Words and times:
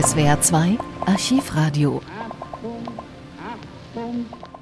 SWR 0.00 0.40
2 0.40 0.78
Archivradio. 1.06 2.00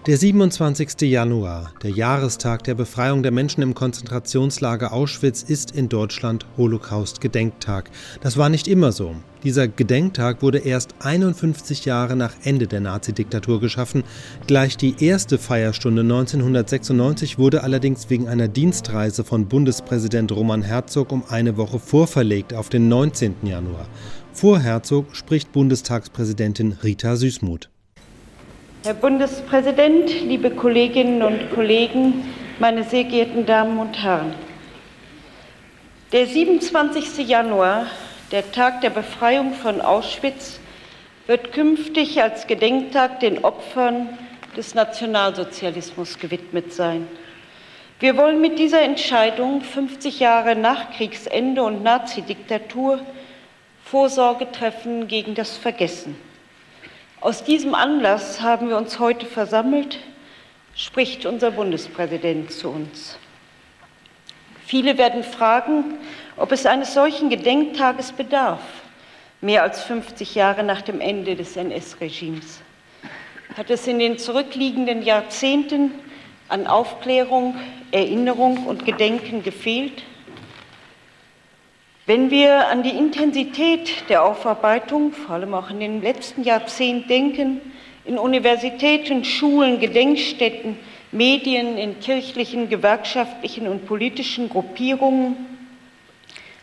Der 0.07 0.17
27. 0.17 1.03
Januar, 1.03 1.73
der 1.83 1.91
Jahrestag 1.91 2.65
der 2.65 2.75
Befreiung 2.75 3.23
der 3.23 3.33
Menschen 3.33 3.61
im 3.61 3.75
Konzentrationslager 3.75 4.95
Auschwitz, 4.95 5.43
ist 5.43 5.73
in 5.73 5.91
Deutschland 5.91 6.47
Holocaust-Gedenktag. 6.57 7.91
Das 8.23 8.39
war 8.39 8.49
nicht 8.49 8.67
immer 8.67 8.93
so. 8.93 9.15
Dieser 9.43 9.69
Gedenktag 9.69 10.43
wurde 10.43 10.59
erst 10.59 10.95
51 11.01 11.85
Jahre 11.85 12.17
nach 12.17 12.33
Ende 12.43 12.67
der 12.67 12.81
Nazidiktatur 12.81 13.61
geschaffen. 13.61 14.05
Gleich 14.47 14.79
die 14.79 15.05
erste 15.05 15.39
Feierstunde 15.39 16.01
1996 16.03 17.39
wurde 17.39 17.63
allerdings 17.63 18.09
wegen 18.09 18.27
einer 18.27 18.49
Dienstreise 18.49 19.23
von 19.23 19.47
Bundespräsident 19.47 20.33
Roman 20.33 20.63
Herzog 20.63 21.13
um 21.13 21.25
eine 21.29 21.59
Woche 21.59 21.79
vorverlegt 21.79 22.55
auf 22.55 22.71
den 22.71 22.89
19. 22.89 23.35
Januar. 23.43 23.87
Vor 24.37 24.61
Herzog 24.61 25.17
spricht 25.17 25.53
Bundestagspräsidentin 25.53 26.77
Rita 26.85 27.17
Süßmuth. 27.17 27.71
Herr 28.85 28.93
Bundespräsident, 28.93 30.11
liebe 30.11 30.51
Kolleginnen 30.51 31.23
und 31.23 31.51
Kollegen, 31.55 32.23
meine 32.59 32.85
sehr 32.85 33.05
geehrten 33.05 33.47
Damen 33.47 33.79
und 33.79 33.95
Herren! 33.95 34.35
Der 36.13 36.27
27. 36.27 37.27
Januar, 37.27 37.87
der 38.31 38.53
Tag 38.53 38.83
der 38.83 38.91
Befreiung 38.91 39.55
von 39.55 39.81
Auschwitz, 39.81 40.61
wird 41.27 41.55
künftig 41.55 42.23
als 42.23 42.47
Gedenktag 42.47 43.21
den 43.21 43.43
Opfern 43.43 44.19
des 44.55 44.75
Nationalsozialismus 44.75 46.19
gewidmet 46.19 46.75
sein. 46.75 47.09
Wir 48.01 48.19
wollen 48.19 48.43
mit 48.43 48.59
dieser 48.59 48.83
Entscheidung 48.83 49.63
50 49.63 50.21
Jahre 50.21 50.57
nach 50.57 50.91
Kriegsende 50.91 51.63
und 51.63 51.83
Nazidiktatur 51.83 53.01
Vorsorge 53.87 54.51
treffen 54.51 55.07
gegen 55.07 55.37
das 55.37 55.57
Vergessen. 55.57 56.17
Aus 57.21 57.45
diesem 57.45 57.73
Anlass 57.73 58.41
haben 58.41 58.69
wir 58.69 58.77
uns 58.77 58.99
heute 58.99 59.27
versammelt, 59.27 60.01
spricht 60.75 61.25
unser 61.25 61.53
Bundespräsident 61.53 62.51
zu 62.51 62.71
uns. 62.71 63.17
Viele 64.67 64.99
werden 64.99 65.23
fragen, 65.23 65.99
ob 66.37 66.51
es 66.51 66.67
eines 66.67 66.95
solchen 66.95 67.31
Gedenktages 67.31 68.11
bedarf, 68.11 68.61
mehr 69.41 69.63
als 69.63 69.85
50 69.85 70.35
Jahre 70.35 70.65
nach 70.65 70.83
dem 70.83 71.01
Ende 71.01 71.37
des 71.37 71.57
NS-Regimes. 71.57 72.63
Hat 73.57 73.71
es 73.71 73.87
in 73.87 74.01
den 74.01 74.19
zurückliegenden 74.19 75.03
Jahrzehnten 75.03 75.93
an 76.49 76.67
Aufklärung, 76.67 77.55
Erinnerung 77.93 78.67
und 78.67 78.85
Gedenken 78.85 79.45
gefehlt? 79.45 80.03
Wenn 82.07 82.31
wir 82.31 82.69
an 82.69 82.85
die 82.85 82.91
Intensität 82.91 84.09
der 84.09 84.23
Aufarbeitung, 84.23 85.11
vor 85.13 85.35
allem 85.35 85.55
auch 85.55 85.71
in 85.71 85.81
den 85.81 86.01
letzten 86.01 86.45
Jahrzehnten 86.45 87.09
denken, 87.09 87.61
in 88.05 88.17
Universitäten, 88.17 89.25
Schulen, 89.25 89.81
Gedenkstätten, 89.81 90.79
Medien, 91.11 91.77
in 91.77 91.99
kirchlichen, 91.99 92.69
gewerkschaftlichen 92.69 93.67
und 93.67 93.87
politischen 93.87 94.49
Gruppierungen, 94.49 95.35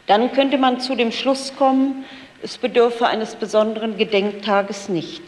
dann 0.08 0.32
könnte 0.32 0.58
man 0.58 0.80
zu 0.80 0.96
dem 0.96 1.12
Schluss 1.12 1.54
kommen, 1.58 2.06
es 2.42 2.58
bedürfe 2.58 3.08
eines 3.08 3.36
besonderen 3.36 3.98
Gedenktages 3.98 4.88
nicht. 4.88 5.24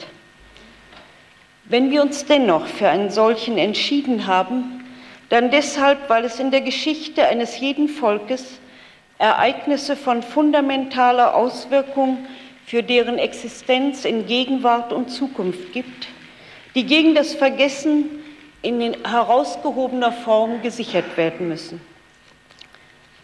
Wenn 1.65 1.91
wir 1.91 2.01
uns 2.01 2.23
dennoch 2.23 2.67
für 2.67 2.87
einen 2.87 3.09
solchen 3.09 3.57
entschieden 3.57 4.27
haben, 4.27 4.85
dann 5.27 5.51
deshalb, 5.51 6.09
weil 6.09 6.23
es 6.23 6.39
in 6.39 6.51
der 6.51 6.61
Geschichte 6.61 7.27
eines 7.27 7.59
jeden 7.59 7.89
Volkes 7.89 8.61
Ereignisse 9.17 9.95
von 9.95 10.21
fundamentaler 10.21 11.35
Auswirkung 11.35 12.25
für 12.65 12.83
deren 12.83 13.17
Existenz 13.17 14.05
in 14.05 14.25
Gegenwart 14.25 14.91
und 14.91 15.09
Zukunft 15.09 15.71
gibt, 15.71 16.07
die 16.73 16.85
gegen 16.85 17.15
das 17.15 17.33
Vergessen 17.33 18.09
in 18.61 18.95
herausgehobener 19.05 20.11
Form 20.11 20.61
gesichert 20.61 21.17
werden 21.17 21.47
müssen. 21.47 21.79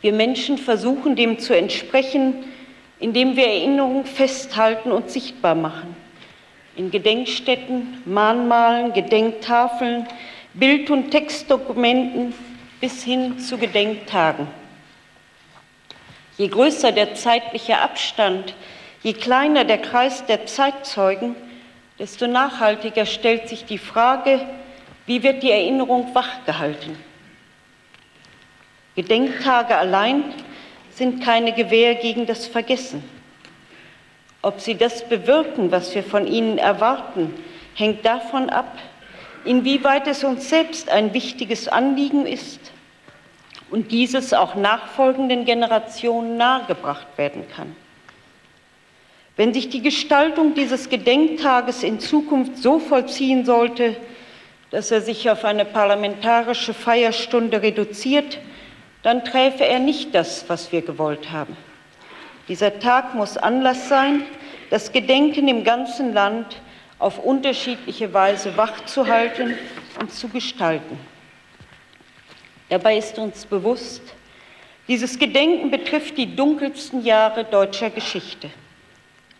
Wir 0.02 0.14
Menschen 0.14 0.58
versuchen 0.58 1.16
dem 1.16 1.40
zu 1.40 1.56
entsprechen, 1.56 2.46
indem 3.00 3.36
wir 3.36 3.48
Erinnerung 3.48 4.06
festhalten 4.06 4.92
und 4.92 5.10
sichtbar 5.10 5.56
machen. 5.56 5.96
In 6.76 6.90
Gedenkstätten, 6.92 8.02
Mahnmalen, 8.06 8.94
Gedenktafeln, 8.94 10.08
Bild- 10.54 10.90
und 10.90 11.12
Textdokumenten 11.12 12.34
bis 12.80 13.04
hin 13.04 13.40
zu 13.40 13.58
Gedenktagen. 13.58 14.48
Je 16.42 16.48
größer 16.48 16.92
der 16.92 17.14
zeitliche 17.14 17.78
Abstand, 17.78 18.56
je 19.04 19.14
kleiner 19.14 19.64
der 19.64 19.78
Kreis 19.78 20.26
der 20.26 20.48
Zeitzeugen, 20.48 21.36
desto 22.00 22.26
nachhaltiger 22.26 23.06
stellt 23.06 23.48
sich 23.48 23.66
die 23.66 23.78
Frage, 23.78 24.42
wie 25.06 25.22
wird 25.22 25.44
die 25.44 25.52
Erinnerung 25.52 26.16
wachgehalten? 26.16 26.98
Gedenktage 28.96 29.78
allein 29.78 30.34
sind 30.90 31.24
keine 31.24 31.54
Gewähr 31.54 31.94
gegen 31.94 32.26
das 32.26 32.48
Vergessen. 32.48 33.04
Ob 34.42 34.62
sie 34.62 34.74
das 34.74 35.08
bewirken, 35.08 35.72
was 35.72 35.94
wir 35.94 36.04
von 36.04 36.26
ihnen 36.26 36.58
erwarten, 36.58 37.36
hängt 37.76 38.04
davon 38.04 38.50
ab, 38.50 38.80
inwieweit 39.46 40.08
es 40.08 40.24
uns 40.24 40.50
selbst 40.50 40.90
ein 40.90 41.14
wichtiges 41.14 41.68
Anliegen 41.68 42.26
ist, 42.26 42.72
und 43.72 43.92
dieses 43.92 44.34
auch 44.34 44.56
nachfolgenden 44.56 45.46
Generationen 45.46 46.38
nahegebracht 46.38 47.08
werden 47.18 47.46
kann. 47.56 47.76
Wenn 49.38 49.54
sich 49.54 49.70
die 49.70 49.82
Gestaltung 49.82 50.54
dieses 50.54 50.90
Gedenktages 50.90 51.84
in 51.84 52.00
Zukunft 52.00 52.58
so 52.58 52.80
vollziehen 52.80 53.46
sollte, 53.46 53.96
dass 54.72 54.92
er 54.92 55.02
sich 55.02 55.30
auf 55.30 55.46
eine 55.46 55.66
parlamentarische 55.66 56.74
Feierstunde 56.74 57.62
reduziert, 57.62 58.40
dann 59.04 59.26
träfe 59.26 59.66
er 59.66 59.80
nicht 59.80 60.14
das, 60.14 60.46
was 60.48 60.72
wir 60.72 60.82
gewollt 60.82 61.32
haben. 61.32 61.56
Dieser 62.48 62.80
Tag 62.80 63.16
muss 63.16 63.38
Anlass 63.38 63.88
sein, 63.88 64.24
das 64.70 64.92
Gedenken 64.92 65.48
im 65.48 65.64
ganzen 65.64 66.14
Land 66.14 66.62
auf 67.00 67.18
unterschiedliche 67.18 68.14
Weise 68.14 68.56
wachzuhalten 68.58 69.58
und 70.00 70.14
zu 70.14 70.28
gestalten. 70.28 71.00
Dabei 72.72 72.98
ist 72.98 73.20
uns 73.20 73.46
bewusst, 73.46 74.02
dieses 74.88 75.20
Gedenken 75.20 75.72
betrifft 75.72 76.18
die 76.18 76.38
dunkelsten 76.38 77.04
Jahre 77.04 77.44
deutscher 77.44 77.90
Geschichte. 77.90 78.50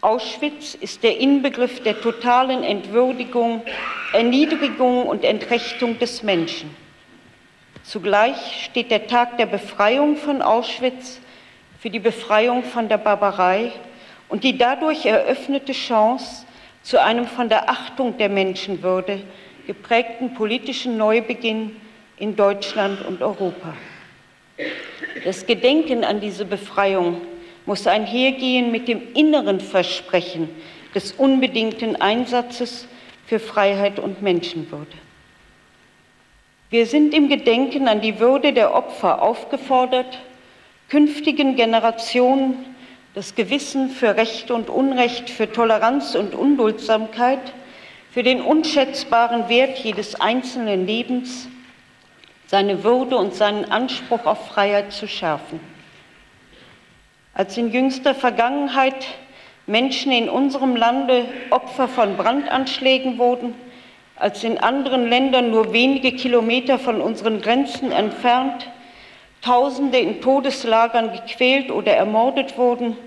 Auschwitz 0.02 0.76
ist 0.76 1.02
der 1.02 1.18
Inbegriff 1.18 1.82
der 1.82 2.02
totalen 2.02 2.62
Entwürdigung, 2.62 3.62
Erniedrigung 4.12 5.06
und 5.06 5.24
Entrechtung 5.24 5.98
des 5.98 6.24
Menschen. 6.24 6.76
Zugleich 7.84 8.66
steht 8.66 8.92
der 8.92 9.08
Tag 9.08 9.38
der 9.38 9.46
Befreiung 9.46 10.18
von 10.18 10.42
Auschwitz 10.42 11.22
für 11.80 11.90
die 11.90 12.00
Befreiung 12.00 12.66
von 12.66 12.90
der 12.90 12.98
Barbarei 12.98 13.72
und 14.28 14.44
die 14.44 14.58
dadurch 14.58 15.06
eröffnete 15.06 15.72
Chance 15.72 16.46
zu 16.84 17.02
einem 17.02 17.28
von 17.28 17.48
der 17.48 17.70
Achtung 17.70 18.18
der 18.18 18.28
Menschenwürde 18.28 19.22
geprägten 19.68 20.34
politischen 20.34 20.98
Neubeginn 20.98 21.78
in 22.22 22.36
Deutschland 22.36 23.04
und 23.04 23.24
Europa. 23.24 23.74
Das 25.26 25.48
Gedenken 25.48 26.04
an 26.04 26.22
diese 26.22 26.46
Befreiung 26.46 27.20
muss 27.66 27.88
einhergehen 27.88 28.72
mit 28.72 28.88
dem 28.88 29.02
inneren 29.16 29.60
Versprechen 29.60 30.48
des 30.94 31.14
unbedingten 31.14 31.96
Einsatzes 31.96 32.88
für 33.26 33.40
Freiheit 33.40 33.98
und 33.98 34.22
Menschenwürde. 34.22 34.98
Wir 36.70 36.86
sind 36.86 37.14
im 37.16 37.28
Gedenken 37.28 37.88
an 37.88 38.02
die 38.02 38.20
Würde 38.20 38.54
der 38.54 38.76
Opfer 38.76 39.22
aufgefordert, 39.22 40.20
künftigen 40.90 41.56
Generationen 41.56 42.66
das 43.16 43.34
Gewissen 43.34 43.90
für 43.90 44.16
Recht 44.16 44.52
und 44.52 44.70
Unrecht, 44.70 45.30
für 45.30 45.52
Toleranz 45.52 46.14
und 46.14 46.36
Unduldsamkeit, 46.36 47.40
für 48.12 48.22
den 48.22 48.42
unschätzbaren 48.42 49.50
Wert 49.50 49.80
jedes 49.80 50.22
einzelnen 50.22 50.86
Lebens 50.86 51.50
seine 52.52 52.84
Würde 52.84 53.16
und 53.16 53.34
seinen 53.34 53.72
Anspruch 53.72 54.26
auf 54.26 54.50
Freiheit 54.50 54.92
zu 54.92 55.08
schärfen. 55.08 55.62
Als 57.34 57.56
in 57.56 57.72
jüngster 57.72 58.14
Vergangenheit 58.14 59.08
Menschen 59.68 60.12
in 60.12 60.30
unserem 60.30 60.76
Lande 60.76 61.24
Opfer 61.50 61.88
von 61.88 62.18
Brandanschlägen 62.18 63.18
wurden, 63.18 63.56
als 64.18 64.44
in 64.44 64.58
anderen 64.58 65.08
Ländern 65.08 65.50
nur 65.50 65.72
wenige 65.72 66.12
Kilometer 66.12 66.78
von 66.78 67.00
unseren 67.00 67.42
Grenzen 67.42 67.94
entfernt 67.94 68.68
Tausende 69.42 69.98
in 69.98 70.22
Todeslagern 70.22 71.14
gequält 71.14 71.72
oder 71.72 71.94
ermordet 71.96 72.58
wurden, 72.58 72.98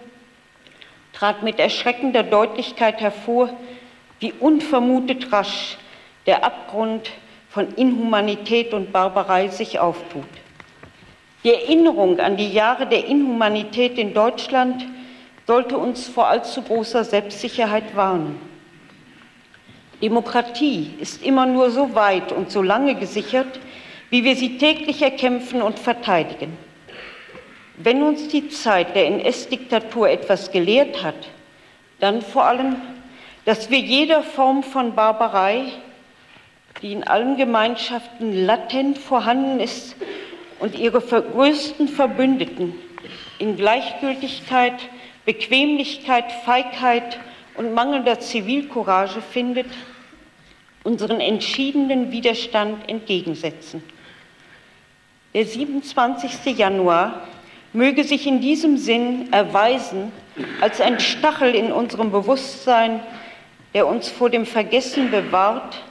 trat 1.13 1.43
mit 1.43 1.61
erschreckender 1.61 2.23
Deutlichkeit 2.23 3.01
hervor, 3.01 3.51
wie 4.21 4.33
unvermutet 4.33 5.31
rasch 5.33 5.77
der 6.27 6.45
Abgrund 6.45 7.13
von 7.55 7.73
Inhumanität 7.77 8.75
und 8.75 8.91
Barbarei 8.91 9.47
sich 9.47 9.79
auftut. 9.79 10.25
Die 11.45 11.53
Erinnerung 11.53 12.19
an 12.19 12.37
die 12.37 12.53
Jahre 12.53 12.85
der 12.85 13.07
Inhumanität 13.07 13.97
in 13.97 14.13
Deutschland 14.13 14.85
sollte 15.47 15.79
uns 15.79 16.09
vor 16.09 16.27
allzu 16.27 16.63
großer 16.63 17.05
Selbstsicherheit 17.05 17.95
warnen. 17.95 18.41
Demokratie 20.03 20.95
ist 20.99 21.23
immer 21.23 21.47
nur 21.47 21.71
so 21.71 21.95
weit 21.95 22.33
und 22.33 22.51
so 22.51 22.61
lange 22.61 22.97
gesichert, 22.97 23.61
wie 24.11 24.25
wir 24.25 24.35
sie 24.35 24.59
täglich 24.59 25.01
erkämpfen 25.01 25.63
und 25.63 25.79
verteidigen. 25.79 26.59
Wenn 27.77 28.03
uns 28.03 28.27
die 28.27 28.49
Zeit 28.49 28.97
der 28.97 29.07
NS-Diktatur 29.07 30.09
etwas 30.09 30.51
gelehrt 30.51 31.05
hat, 31.05 31.29
dann 32.01 32.21
vor 32.21 32.47
allem, 32.47 32.75
dass 33.45 33.71
wir 33.71 33.79
jeder 33.79 34.25
Form 34.25 34.65
von 34.65 34.97
Barbarei, 34.97 35.67
die 36.85 36.93
in 36.93 37.03
allen 37.03 37.39
Gemeinschaften 37.39 38.45
latent 38.45 38.99
vorhanden 38.99 39.59
ist 39.59 39.97
und 40.61 40.79
ihre 40.79 41.01
größten 41.01 41.89
Verbündeten 41.89 42.75
in 43.39 43.57
Gleichgültigkeit, 43.57 44.75
Bequemlichkeit, 45.25 46.31
Feigheit 46.45 47.19
und 47.55 47.73
mangelnder 47.73 48.21
Zivilcourage 48.21 49.23
findet, 49.23 49.69
unseren 50.83 51.21
entschiedenen 51.21 52.13
Widerstand 52.13 52.87
entgegensetzen. 52.91 53.83
Der 55.33 55.47
27. 55.47 56.59
Januar 56.59 57.27
möge 57.73 58.05
sich 58.05 58.27
in 58.27 58.43
diesem 58.43 58.77
Sinn 58.77 59.33
erweisen 59.33 60.13
als 60.61 60.83
ein 60.83 61.01
Stachel 61.01 61.55
in 61.55 61.73
unserem 61.73 62.13
Bewusstsein, 62.13 63.01
der 63.73 63.87
uns 63.87 64.11
vor 64.11 64.29
dem 64.29 64.45
Vergessen 64.45 65.11
bewahrt 65.11 65.83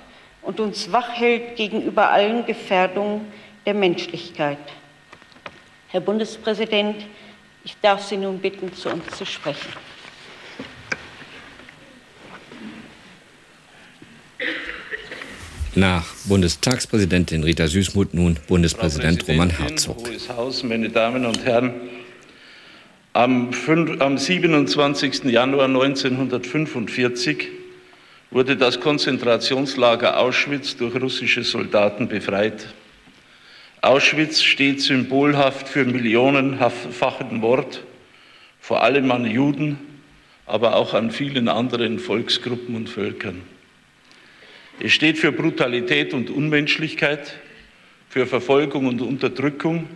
und 0.43 0.59
uns 0.59 0.91
wach 0.91 1.09
hält 1.13 1.55
gegenüber 1.55 2.09
allen 2.09 2.45
Gefährdungen 2.45 3.21
der 3.65 3.73
Menschlichkeit. 3.73 4.57
Herr 5.87 6.01
Bundespräsident, 6.01 7.05
ich 7.63 7.75
darf 7.81 8.03
Sie 8.03 8.17
nun 8.17 8.39
bitten, 8.39 8.73
zu 8.73 8.89
uns 8.89 9.05
zu 9.17 9.25
sprechen. 9.25 9.69
Nach 15.75 16.05
Bundestagspräsidentin 16.25 17.43
Rita 17.43 17.67
Süßmuth 17.67 18.13
nun 18.13 18.37
Bundespräsident 18.47 19.27
Roman 19.27 19.49
Herzog. 19.49 20.07
Hohes 20.07 20.29
Haus, 20.29 20.61
meine 20.61 20.89
Damen 20.89 21.25
und 21.25 21.43
Herren, 21.45 21.73
am, 23.13 23.51
5, 23.53 23.99
am 23.99 24.17
27. 24.19 25.23
Januar 25.25 25.65
1945 25.65 27.62
wurde 28.33 28.57
das 28.57 28.79
Konzentrationslager 28.79 30.17
Auschwitz 30.17 30.75
durch 30.75 30.99
russische 30.99 31.43
Soldaten 31.43 32.07
befreit. 32.07 32.73
Auschwitz 33.81 34.41
steht 34.41 34.81
symbolhaft 34.81 35.67
für 35.69 35.85
millionenfachen 35.85 37.37
Mord, 37.37 37.83
vor 38.59 38.81
allem 38.81 39.11
an 39.11 39.29
Juden, 39.29 39.77
aber 40.47 40.75
auch 40.75 40.95
an 40.95 41.11
vielen 41.11 41.47
anderen 41.47 41.99
Volksgruppen 41.99 42.75
und 42.75 42.89
Völkern. 42.89 43.43
Es 44.79 44.93
steht 44.93 45.19
für 45.19 45.31
Brutalität 45.31 46.15
und 46.15 46.31
Unmenschlichkeit, 46.31 47.35
für 48.09 48.25
Verfolgung 48.25 48.87
und 48.87 49.01
Unterdrückung, 49.01 49.87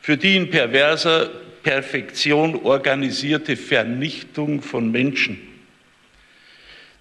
für 0.00 0.16
die 0.16 0.36
in 0.36 0.50
perverser 0.50 1.30
Perfektion 1.64 2.54
organisierte 2.62 3.56
Vernichtung 3.56 4.62
von 4.62 4.92
Menschen. 4.92 5.49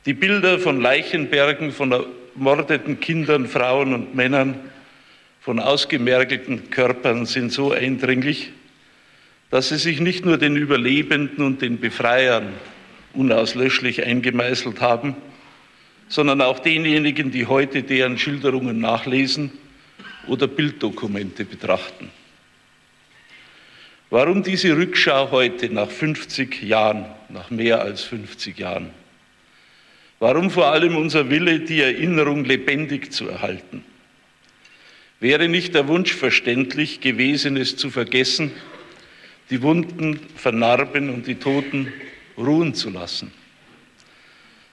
Die 0.06 0.14
Bilder 0.14 0.60
von 0.60 0.80
Leichenbergen, 0.80 1.72
von 1.72 1.92
ermordeten 1.92 3.02
Kindern, 3.02 3.48
Frauen 3.48 3.94
und 3.94 4.16
Männern, 4.16 4.56
von 5.42 5.60
ausgemergelten 5.60 6.70
Körpern 6.70 7.26
sind 7.26 7.52
so 7.52 7.72
eindringlich, 7.72 8.52
dass 9.50 9.70
sie 9.70 9.78
sich 9.78 10.00
nicht 10.00 10.26
nur 10.26 10.38
den 10.38 10.56
Überlebenden 10.56 11.44
und 11.44 11.62
den 11.62 11.80
Befreiern 11.80 12.54
unauslöschlich 13.14 14.06
eingemeißelt 14.06 14.80
haben, 14.80 15.16
sondern 16.08 16.42
auch 16.42 16.60
denjenigen, 16.60 17.32
die 17.32 17.46
heute 17.46 17.84
deren 17.84 18.18
Schilderungen 18.18 18.80
nachlesen 18.80 19.52
oder 20.28 20.48
Bilddokumente 20.48 21.46
betrachten. 21.46 22.10
Warum 24.10 24.44
diese 24.44 24.76
Rückschau 24.76 25.30
heute 25.32 25.70
nach 25.70 25.90
50 25.90 26.64
Jahren, 26.64 27.06
nach 27.30 27.52
mehr 27.52 27.82
als 27.82 28.04
50 28.04 28.58
Jahren? 28.58 28.92
Warum 30.20 30.52
vor 30.52 30.68
allem 30.68 30.98
unser 30.98 31.30
Wille, 31.30 31.62
die 31.62 31.80
Erinnerung 31.80 32.44
lebendig 32.44 33.14
zu 33.14 33.30
erhalten? 33.30 33.86
Wäre 35.22 35.48
nicht 35.48 35.76
der 35.76 35.88
Wunsch 35.88 36.14
verständlich, 36.14 37.00
Gewesenes 37.00 37.78
zu 37.78 37.90
vergessen, 37.90 38.52
die 39.50 39.62
Wunden 39.62 40.20
vernarben 40.36 41.10
und 41.10 41.26
die 41.26 41.36
Toten 41.36 41.94
ruhen 42.38 42.74
zu 42.74 42.90
lassen? 42.90 43.32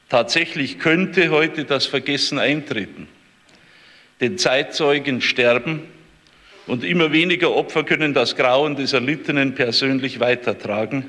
Tatsächlich 0.08 0.78
könnte 0.78 1.31
heute 1.31 1.64
das 1.64 1.87
Vergessen 1.87 2.38
eintreten. 2.38 3.08
Denn 4.20 4.38
Zeitzeugen 4.38 5.20
sterben 5.20 5.82
und 6.66 6.84
immer 6.84 7.12
weniger 7.12 7.54
Opfer 7.54 7.84
können 7.84 8.14
das 8.14 8.34
Grauen 8.34 8.76
des 8.76 8.92
Erlittenen 8.92 9.54
persönlich 9.54 10.19
weitertragen. 10.19 11.08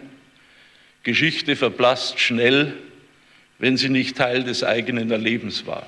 Geschichte 1.04 1.56
verblasst 1.56 2.20
schnell, 2.20 2.74
wenn 3.60 3.78
sie 3.78 3.90
nicht 3.90 4.18
Teil 4.18 4.44
des 4.44 4.64
eigenen 4.64 5.12
Erlebens 5.12 5.66
war. 5.66 5.88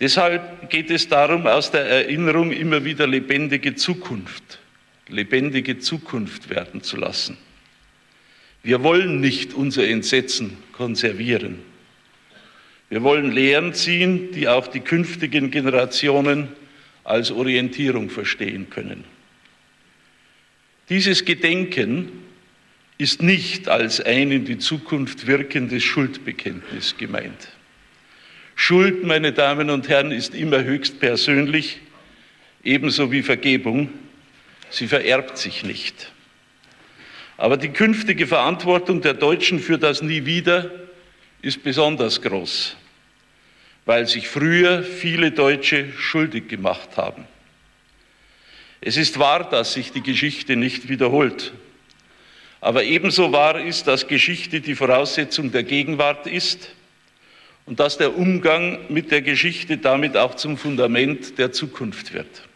Deshalb 0.00 0.68
geht 0.70 0.90
es 0.90 1.08
darum, 1.08 1.46
aus 1.46 1.70
der 1.70 1.86
Erinnerung 1.86 2.50
immer 2.50 2.84
wieder 2.84 3.06
lebendige 3.06 3.74
Zukunft, 3.74 4.58
lebendige 5.08 5.78
Zukunft 5.78 6.50
werden 6.50 6.82
zu 6.82 6.96
lassen. 6.96 7.36
Wir 8.62 8.82
wollen 8.82 9.20
nicht 9.20 9.54
unser 9.54 9.86
Entsetzen 9.86 10.56
konservieren. 10.72 11.60
Wir 12.88 13.02
wollen 13.02 13.30
Lehren 13.30 13.74
ziehen, 13.74 14.32
die 14.32 14.48
auch 14.48 14.66
die 14.66 14.80
künftigen 14.80 15.50
Generationen 15.50 16.48
als 17.04 17.30
Orientierung 17.30 18.10
verstehen 18.10 18.70
können. 18.70 19.04
Dieses 20.88 21.24
Gedenken 21.24 22.23
ist 22.98 23.22
nicht 23.22 23.68
als 23.68 24.00
ein 24.00 24.30
in 24.30 24.44
die 24.44 24.58
Zukunft 24.58 25.26
wirkendes 25.26 25.82
Schuldbekenntnis 25.82 26.96
gemeint. 26.96 27.48
Schuld, 28.54 29.04
meine 29.04 29.32
Damen 29.32 29.68
und 29.68 29.88
Herren, 29.88 30.12
ist 30.12 30.34
immer 30.34 30.62
höchst 30.62 31.00
persönlich, 31.00 31.80
ebenso 32.62 33.10
wie 33.10 33.22
Vergebung. 33.22 33.90
Sie 34.70 34.86
vererbt 34.86 35.38
sich 35.38 35.64
nicht. 35.64 36.12
Aber 37.36 37.56
die 37.56 37.70
künftige 37.70 38.28
Verantwortung 38.28 39.00
der 39.00 39.14
Deutschen 39.14 39.58
für 39.58 39.76
das 39.76 40.02
Nie 40.02 40.24
wieder 40.24 40.70
ist 41.42 41.64
besonders 41.64 42.22
groß, 42.22 42.76
weil 43.86 44.06
sich 44.06 44.28
früher 44.28 44.84
viele 44.84 45.32
Deutsche 45.32 45.92
schuldig 45.98 46.48
gemacht 46.48 46.96
haben. 46.96 47.26
Es 48.80 48.96
ist 48.96 49.18
wahr, 49.18 49.48
dass 49.50 49.72
sich 49.72 49.90
die 49.90 50.02
Geschichte 50.02 50.54
nicht 50.56 50.88
wiederholt. 50.88 51.52
Aber 52.64 52.82
ebenso 52.82 53.30
wahr 53.30 53.60
ist, 53.60 53.88
dass 53.88 54.08
Geschichte 54.08 54.62
die 54.62 54.74
Voraussetzung 54.74 55.52
der 55.52 55.64
Gegenwart 55.64 56.26
ist 56.26 56.70
und 57.66 57.78
dass 57.78 57.98
der 57.98 58.16
Umgang 58.16 58.78
mit 58.88 59.10
der 59.10 59.20
Geschichte 59.20 59.76
damit 59.76 60.16
auch 60.16 60.34
zum 60.34 60.56
Fundament 60.56 61.36
der 61.36 61.52
Zukunft 61.52 62.14
wird. 62.14 62.48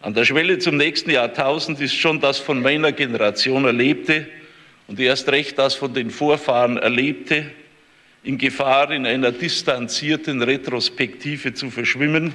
An 0.00 0.14
der 0.14 0.24
Schwelle 0.24 0.60
zum 0.60 0.78
nächsten 0.78 1.10
Jahrtausend 1.10 1.78
ist 1.82 1.92
schon 1.92 2.22
das 2.22 2.38
von 2.38 2.62
meiner 2.62 2.92
Generation 2.92 3.66
Erlebte 3.66 4.26
und 4.86 4.98
erst 4.98 5.28
recht 5.28 5.58
das 5.58 5.74
von 5.74 5.92
den 5.92 6.08
Vorfahren 6.08 6.78
Erlebte 6.78 7.50
in 8.22 8.38
Gefahr, 8.38 8.92
in 8.92 9.04
einer 9.04 9.30
distanzierten 9.30 10.40
Retrospektive 10.40 11.52
zu 11.52 11.68
verschwimmen. 11.68 12.32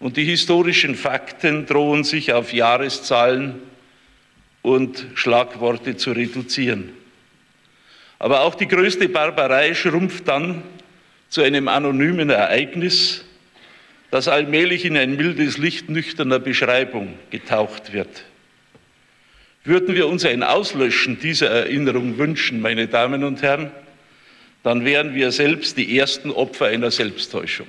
Und 0.00 0.16
die 0.16 0.24
historischen 0.24 0.94
Fakten 0.94 1.66
drohen 1.66 2.02
sich 2.02 2.32
auf 2.32 2.54
Jahreszahlen 2.54 3.67
und 4.68 5.06
Schlagworte 5.14 5.96
zu 5.96 6.12
reduzieren. 6.12 6.92
Aber 8.18 8.42
auch 8.42 8.54
die 8.54 8.68
größte 8.68 9.08
Barbarei 9.08 9.72
schrumpft 9.74 10.28
dann 10.28 10.62
zu 11.30 11.40
einem 11.42 11.68
anonymen 11.68 12.28
Ereignis, 12.28 13.24
das 14.10 14.28
allmählich 14.28 14.84
in 14.84 14.96
ein 14.96 15.16
mildes 15.16 15.56
Licht 15.56 15.88
nüchterner 15.88 16.38
Beschreibung 16.38 17.14
getaucht 17.30 17.94
wird. 17.94 18.24
Würden 19.64 19.94
wir 19.94 20.06
uns 20.06 20.24
ein 20.24 20.42
Auslöschen 20.42 21.18
dieser 21.18 21.48
Erinnerung 21.48 22.18
wünschen, 22.18 22.60
meine 22.60 22.88
Damen 22.88 23.24
und 23.24 23.40
Herren, 23.40 23.70
dann 24.62 24.84
wären 24.84 25.14
wir 25.14 25.32
selbst 25.32 25.78
die 25.78 25.98
ersten 25.98 26.30
Opfer 26.30 26.66
einer 26.66 26.90
Selbsttäuschung. 26.90 27.68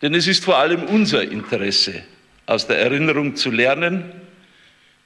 Denn 0.00 0.14
es 0.14 0.26
ist 0.26 0.44
vor 0.44 0.56
allem 0.56 0.84
unser 0.84 1.22
Interesse, 1.22 2.04
aus 2.46 2.66
der 2.66 2.78
Erinnerung 2.78 3.36
zu 3.36 3.50
lernen. 3.50 4.27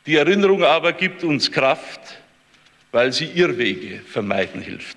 Die 0.06 0.16
Erinnerung 0.16 0.64
aber 0.64 0.92
gibt 0.92 1.22
uns 1.22 1.50
Kraft, 1.50 2.00
weil 2.90 3.12
sie 3.12 3.26
Irrwege 3.26 4.00
vermeiden 4.00 4.60
hilft. 4.60 4.96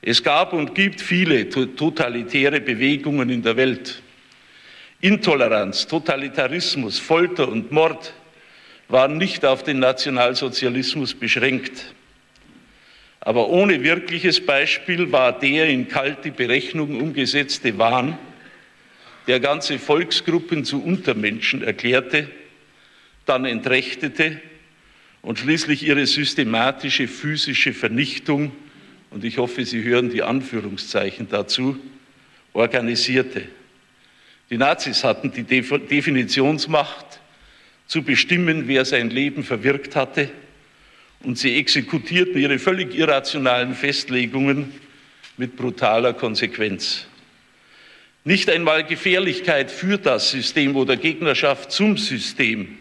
Es 0.00 0.22
gab 0.22 0.52
und 0.52 0.74
gibt 0.74 1.00
viele 1.00 1.48
totalitäre 1.48 2.60
Bewegungen 2.60 3.30
in 3.30 3.42
der 3.42 3.56
Welt. 3.56 4.00
Intoleranz, 5.00 5.86
Totalitarismus, 5.86 6.98
Folter 6.98 7.48
und 7.48 7.72
Mord 7.72 8.14
waren 8.88 9.18
nicht 9.18 9.44
auf 9.44 9.64
den 9.64 9.80
Nationalsozialismus 9.80 11.14
beschränkt. 11.14 11.94
Aber 13.20 13.48
ohne 13.48 13.82
wirkliches 13.82 14.44
Beispiel 14.44 15.10
war 15.10 15.38
der 15.38 15.68
in 15.68 15.88
kalte 15.88 16.30
Berechnung 16.30 17.00
umgesetzte 17.00 17.76
Wahn, 17.76 18.16
der 19.26 19.40
ganze 19.40 19.78
Volksgruppen 19.78 20.64
zu 20.64 20.82
Untermenschen 20.82 21.62
erklärte, 21.62 22.30
dann 23.28 23.44
entrechtete 23.44 24.40
und 25.22 25.38
schließlich 25.38 25.82
ihre 25.82 26.06
systematische 26.06 27.08
physische 27.08 27.72
Vernichtung, 27.72 28.52
und 29.10 29.24
ich 29.24 29.38
hoffe, 29.38 29.64
Sie 29.64 29.82
hören 29.82 30.10
die 30.10 30.22
Anführungszeichen 30.22 31.28
dazu, 31.28 31.78
organisierte. 32.52 33.48
Die 34.50 34.58
Nazis 34.58 35.04
hatten 35.04 35.32
die 35.32 35.42
Definitionsmacht, 35.42 37.20
zu 37.86 38.02
bestimmen, 38.02 38.68
wer 38.68 38.84
sein 38.84 39.10
Leben 39.10 39.42
verwirkt 39.42 39.96
hatte, 39.96 40.30
und 41.24 41.36
sie 41.36 41.56
exekutierten 41.56 42.40
ihre 42.40 42.58
völlig 42.58 42.94
irrationalen 42.94 43.74
Festlegungen 43.74 44.72
mit 45.36 45.56
brutaler 45.56 46.12
Konsequenz. 46.12 47.06
Nicht 48.24 48.50
einmal 48.50 48.84
Gefährlichkeit 48.84 49.70
für 49.70 49.98
das 49.98 50.30
System 50.30 50.76
oder 50.76 50.96
Gegnerschaft 50.96 51.72
zum 51.72 51.96
System 51.96 52.77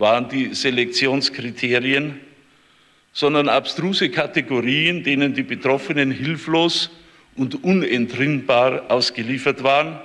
waren 0.00 0.28
die 0.28 0.54
Selektionskriterien, 0.54 2.18
sondern 3.12 3.48
abstruse 3.48 4.08
Kategorien, 4.08 5.02
denen 5.02 5.34
die 5.34 5.42
Betroffenen 5.42 6.10
hilflos 6.10 6.90
und 7.36 7.62
unentrinnbar 7.62 8.90
ausgeliefert 8.90 9.62
waren, 9.62 10.00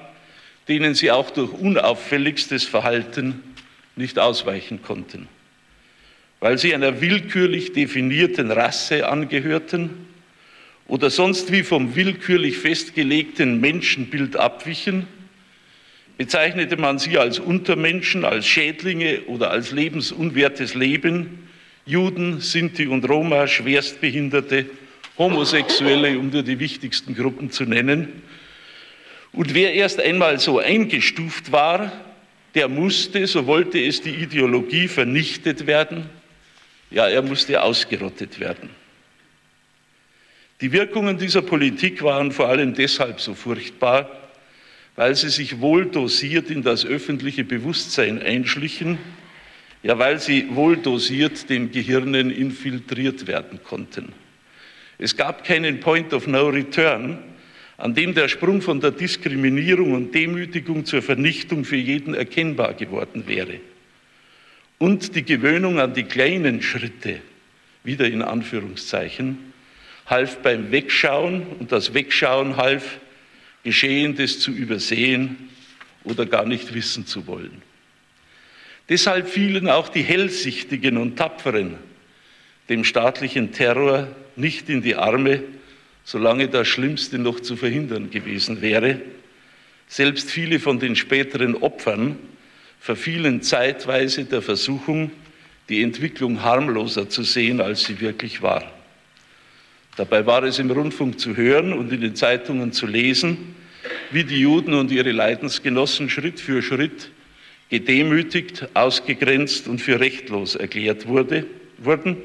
denen 0.67 0.95
sie 0.95 1.11
auch 1.11 1.31
durch 1.31 1.51
unauffälligstes 1.53 2.65
Verhalten 2.65 3.41
nicht 3.95 4.19
ausweichen 4.19 4.81
konnten. 4.81 5.27
Weil 6.39 6.57
sie 6.57 6.75
einer 6.75 6.99
willkürlich 7.01 7.73
definierten 7.73 8.51
Rasse 8.51 9.07
angehörten 9.07 9.91
oder 10.87 11.09
sonst 11.09 11.51
wie 11.51 11.63
vom 11.63 11.95
willkürlich 11.95 12.57
festgelegten 12.57 13.61
Menschenbild 13.61 14.35
abwichen, 14.35 15.07
bezeichnete 16.17 16.77
man 16.77 17.00
sie 17.00 17.17
als 17.17 17.39
Untermenschen, 17.39 18.25
als 18.25 18.48
Schädlinge 18.48 19.22
oder 19.27 19.51
als 19.51 19.72
lebensunwertes 19.72 20.74
Leben, 20.74 21.48
Juden, 21.86 22.39
Sinti 22.39 22.88
und 22.88 23.07
Roma, 23.07 23.48
Schwerstbehinderte, 23.48 24.65
Homosexuelle, 25.17 26.17
um 26.17 26.29
nur 26.29 26.43
die 26.43 26.60
wichtigsten 26.60 27.15
Gruppen 27.15 27.51
zu 27.51 27.63
nennen. 27.63 28.24
Und 29.31 29.53
wer 29.53 29.74
erst 29.74 30.00
einmal 30.00 30.39
so 30.39 30.60
eingestuft 30.60 31.51
war, 31.51 31.91
der 32.55 32.69
musste, 32.69 33.27
so 33.27 33.48
wollte 33.48 33.79
es 33.79 34.01
die 34.01 34.15
Ideologie, 34.15 34.88
vernichtet 34.88 35.67
werden. 35.67 36.10
Ja, 36.89 37.07
er 37.07 37.22
musste 37.22 37.62
ausgerottet 37.62 38.39
werden. 38.39 38.69
Die 40.62 40.72
Wirkungen 40.72 41.17
dieser 41.17 41.41
Politik 41.41 42.01
waren 42.01 42.31
vor 42.31 42.48
allem 42.48 42.74
deshalb 42.74 43.19
so 43.19 43.34
furchtbar, 43.34 44.10
weil 44.95 45.15
sie 45.15 45.29
sich 45.29 45.59
wohl 45.59 45.85
dosiert 45.85 46.49
in 46.49 46.61
das 46.61 46.85
öffentliche 46.85 47.43
Bewusstsein 47.43 48.21
einschlichen, 48.21 48.97
ja, 49.83 49.99
weil 49.99 50.19
sie 50.19 50.47
wohl 50.55 50.77
dosiert 50.77 51.49
den 51.49 51.71
Gehirnen 51.71 52.31
infiltriert 52.31 53.27
werden 53.27 53.59
konnten. 53.63 54.13
Es 54.97 55.15
gab 55.15 55.43
keinen 55.43 55.79
Point 55.79 56.13
of 56.13 56.27
No 56.27 56.47
Return, 56.47 57.19
an 57.77 57.93
dem 57.93 58.13
der 58.13 58.29
Sprung 58.29 58.61
von 58.61 58.79
der 58.79 58.91
Diskriminierung 58.91 59.93
und 59.93 60.15
Demütigung 60.15 60.85
zur 60.85 61.01
Vernichtung 61.01 61.65
für 61.65 61.75
jeden 61.75 62.15
erkennbar 62.15 62.73
geworden 62.73 63.25
wäre. 63.27 63.59
Und 64.77 65.15
die 65.15 65.23
Gewöhnung 65.23 65.79
an 65.79 65.93
die 65.93 66.03
kleinen 66.03 66.61
Schritte, 66.61 67.19
wieder 67.83 68.07
in 68.07 68.21
Anführungszeichen, 68.21 69.37
half 70.05 70.37
beim 70.37 70.71
Wegschauen 70.71 71.43
und 71.59 71.71
das 71.71 71.93
Wegschauen 71.93 72.57
half, 72.57 72.99
Geschehendes 73.65 74.39
zu 74.39 74.51
übersehen 74.51 75.50
oder 76.05 76.25
gar 76.25 76.45
nicht 76.45 76.74
wissen 76.74 77.05
zu 77.05 77.27
wollen. 77.27 77.62
Deshalb 78.88 79.27
fielen 79.27 79.67
auch 79.67 79.89
die 79.89 80.03
Hellsichtigen 80.03 80.98
und 80.98 81.17
Tapferen 81.17 81.75
dem 82.69 82.84
staatlichen 82.84 83.51
Terror 83.51 84.07
nicht 84.36 84.69
in 84.69 84.81
die 84.81 84.95
Arme, 84.95 85.43
solange 86.03 86.48
das 86.48 86.67
Schlimmste 86.67 87.17
noch 87.17 87.39
zu 87.39 87.55
verhindern 87.55 88.10
gewesen 88.10 88.62
wäre. 88.62 89.01
Selbst 89.88 90.31
viele 90.31 90.60
von 90.60 90.79
den 90.79 90.95
späteren 90.95 91.55
Opfern 91.55 92.17
verfielen 92.79 93.41
zeitweise 93.41 94.25
der 94.25 94.41
Versuchung, 94.41 95.12
die 95.69 95.81
Entwicklung 95.81 96.43
harmloser 96.43 97.10
zu 97.10 97.24
sehen, 97.24 97.62
als 97.62 97.86
sie 97.86 98.00
wirklich 98.00 98.41
war. 98.41 98.72
Dabei 99.97 100.25
war 100.25 100.43
es 100.43 100.59
im 100.59 100.69
Rundfunk 100.69 101.19
zu 101.19 101.37
hören 101.37 101.71
und 101.71 101.91
in 101.93 102.01
den 102.01 102.15
Zeitungen 102.15 102.73
zu 102.73 102.85
lesen, 102.85 103.55
wie 104.11 104.25
die 104.25 104.41
Juden 104.41 104.73
und 104.73 104.91
ihre 104.91 105.11
Leidensgenossen 105.11 106.09
Schritt 106.09 106.39
für 106.39 106.61
Schritt 106.61 107.11
gedemütigt, 107.69 108.67
ausgegrenzt 108.73 109.67
und 109.67 109.79
für 109.79 109.99
rechtlos 109.99 110.55
erklärt 110.55 111.07
wurde, 111.07 111.45
wurden. 111.77 112.17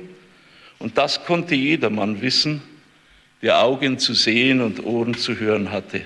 Und 0.78 0.98
das 0.98 1.24
konnte 1.24 1.54
jedermann 1.54 2.20
wissen, 2.20 2.62
der 3.40 3.62
Augen 3.62 3.98
zu 3.98 4.14
sehen 4.14 4.60
und 4.60 4.84
Ohren 4.84 5.14
zu 5.14 5.38
hören 5.38 5.70
hatte. 5.70 6.02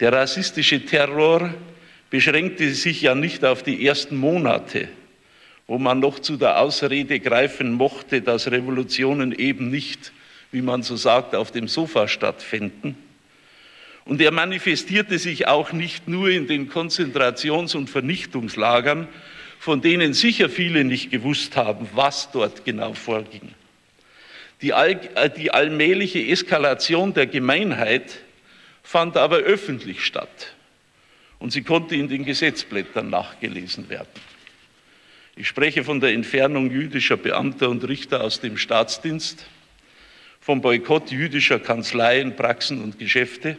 Der 0.00 0.12
rassistische 0.12 0.84
Terror 0.84 1.52
beschränkte 2.08 2.72
sich 2.72 3.02
ja 3.02 3.14
nicht 3.14 3.44
auf 3.44 3.62
die 3.62 3.86
ersten 3.86 4.16
Monate, 4.16 4.88
wo 5.66 5.78
man 5.78 6.00
noch 6.00 6.18
zu 6.18 6.36
der 6.36 6.60
Ausrede 6.60 7.20
greifen 7.20 7.72
mochte, 7.72 8.22
dass 8.22 8.50
Revolutionen 8.50 9.32
eben 9.32 9.70
nicht, 9.70 10.12
wie 10.52 10.62
man 10.62 10.82
so 10.82 10.96
sagt, 10.96 11.34
auf 11.34 11.50
dem 11.52 11.68
Sofa 11.68 12.08
stattfinden. 12.08 12.96
Und 14.04 14.20
er 14.20 14.32
manifestierte 14.32 15.18
sich 15.18 15.46
auch 15.46 15.72
nicht 15.72 16.08
nur 16.08 16.30
in 16.30 16.46
den 16.46 16.70
Konzentrations- 16.70 17.76
und 17.76 17.88
Vernichtungslagern, 17.88 19.06
von 19.58 19.82
denen 19.82 20.14
sicher 20.14 20.48
viele 20.48 20.84
nicht 20.84 21.10
gewusst 21.10 21.54
haben, 21.56 21.88
was 21.94 22.32
dort 22.32 22.64
genau 22.64 22.94
vorging. 22.94 23.54
Die, 24.62 24.72
all, 24.72 25.00
äh, 25.14 25.30
die 25.30 25.52
allmähliche 25.52 26.20
Eskalation 26.20 27.14
der 27.14 27.26
Gemeinheit 27.26 28.20
fand 28.82 29.16
aber 29.16 29.36
öffentlich 29.36 30.04
statt 30.04 30.54
und 31.38 31.52
sie 31.52 31.62
konnte 31.62 31.94
in 31.94 32.08
den 32.08 32.24
Gesetzblättern 32.24 33.10
nachgelesen 33.10 33.88
werden. 33.88 34.08
Ich 35.36 35.48
spreche 35.48 35.84
von 35.84 36.00
der 36.00 36.12
Entfernung 36.12 36.70
jüdischer 36.70 37.16
Beamter 37.16 37.70
und 37.70 37.86
Richter 37.88 38.22
aus 38.22 38.40
dem 38.40 38.58
Staatsdienst, 38.58 39.46
vom 40.40 40.62
Boykott 40.62 41.10
jüdischer 41.10 41.58
Kanzleien, 41.58 42.34
Praxen 42.34 42.82
und 42.82 42.98
Geschäfte. 42.98 43.58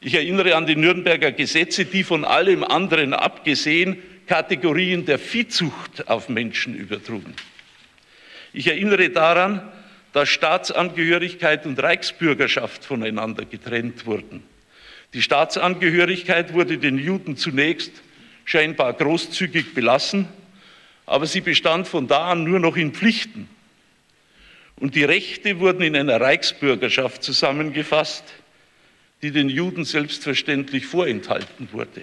Ich 0.00 0.14
erinnere 0.14 0.54
an 0.54 0.66
die 0.66 0.76
Nürnberger 0.76 1.32
Gesetze, 1.32 1.86
die 1.86 2.04
von 2.04 2.24
allem 2.24 2.62
anderen 2.62 3.14
abgesehen 3.14 3.96
Kategorien 4.26 5.06
der 5.06 5.18
Viehzucht 5.18 6.08
auf 6.08 6.28
Menschen 6.28 6.74
übertrugen. 6.74 7.34
Ich 8.52 8.66
erinnere 8.66 9.08
daran, 9.08 9.62
dass 10.12 10.28
Staatsangehörigkeit 10.28 11.64
und 11.64 11.82
Reichsbürgerschaft 11.82 12.84
voneinander 12.84 13.44
getrennt 13.44 14.04
wurden. 14.04 14.42
Die 15.14 15.22
Staatsangehörigkeit 15.22 16.52
wurde 16.52 16.76
den 16.76 16.98
Juden 16.98 17.36
zunächst 17.36 17.92
scheinbar 18.44 18.92
großzügig 18.92 19.74
belassen, 19.74 20.28
aber 21.06 21.26
sie 21.26 21.40
bestand 21.40 21.88
von 21.88 22.06
da 22.06 22.30
an 22.30 22.44
nur 22.44 22.60
noch 22.60 22.76
in 22.76 22.92
Pflichten. 22.92 23.48
Und 24.78 24.94
die 24.94 25.04
Rechte 25.04 25.58
wurden 25.58 25.82
in 25.82 25.96
einer 25.96 26.20
Reichsbürgerschaft 26.20 27.22
zusammengefasst, 27.22 28.24
die 29.22 29.30
den 29.30 29.48
Juden 29.48 29.84
selbstverständlich 29.84 30.86
vorenthalten 30.86 31.68
wurde. 31.72 32.02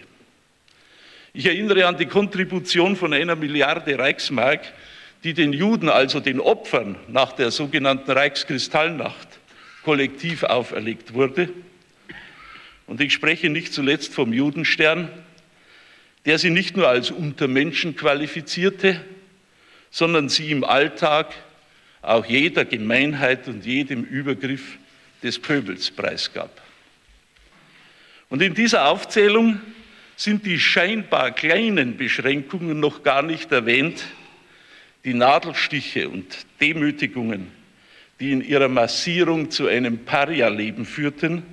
Ich 1.34 1.46
erinnere 1.46 1.86
an 1.88 1.98
die 1.98 2.06
Kontribution 2.06 2.96
von 2.96 3.14
einer 3.14 3.36
Milliarde 3.36 3.98
Reichsmark 3.98 4.62
die 5.24 5.34
den 5.34 5.54
Juden, 5.54 5.90
also 5.90 6.20
den 6.20 6.40
Opfern 6.40 6.98
nach 7.08 7.32
der 7.32 7.52
sogenannten 7.52 8.12
Reichskristallnacht 8.12 9.28
kollektiv 9.84 10.44
auferlegt 10.44 11.14
wurde. 11.14 11.50
Und 12.88 13.00
ich 13.00 13.14
spreche 13.14 13.50
nicht 13.50 13.74
zuletzt 13.74 14.14
vom 14.14 14.34
Judenstern, 14.34 15.10
der 16.26 16.38
sie 16.38 16.50
nicht 16.50 16.76
nur 16.76 16.90
als 16.90 17.10
Untermenschen 17.12 17.96
qualifizierte, 17.96 19.02
sondern 19.92 20.28
sie 20.28 20.52
im 20.52 20.64
Alltag 20.64 21.34
auch 22.04 22.26
jeder 22.26 22.66
Gemeinheit 22.66 23.48
und 23.48 23.66
jedem 23.66 24.04
Übergriff 24.04 24.78
des 25.24 25.40
Pöbels 25.40 25.90
preisgab. 25.90 26.62
Und 28.30 28.42
in 28.42 28.54
dieser 28.54 28.88
Aufzählung 28.88 29.60
sind 30.16 30.46
die 30.46 30.60
scheinbar 30.60 31.32
kleinen 31.32 31.98
Beschränkungen 31.98 32.80
noch 32.80 33.04
gar 33.04 33.22
nicht 33.22 33.52
erwähnt, 33.52 34.04
die 35.06 35.14
Nadelstiche 35.14 36.10
und 36.10 36.46
Demütigungen, 36.62 37.48
die 38.20 38.32
in 38.32 38.42
ihrer 38.42 38.68
Massierung 38.70 39.50
zu 39.50 39.68
einem 39.68 40.06
Paria-Leben 40.06 40.86
führten 40.86 41.44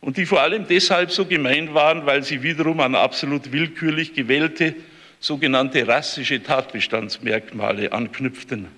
und 0.00 0.16
die 0.16 0.26
vor 0.26 0.40
allem 0.40 0.66
deshalb 0.68 1.10
so 1.10 1.24
gemein 1.24 1.74
waren, 1.74 2.06
weil 2.06 2.22
sie 2.22 2.42
wiederum 2.42 2.80
an 2.80 2.94
absolut 2.94 3.52
willkürlich 3.52 4.14
gewählte 4.14 4.74
sogenannte 5.20 5.86
rassische 5.86 6.42
Tatbestandsmerkmale 6.42 7.92
anknüpften. 7.92 8.68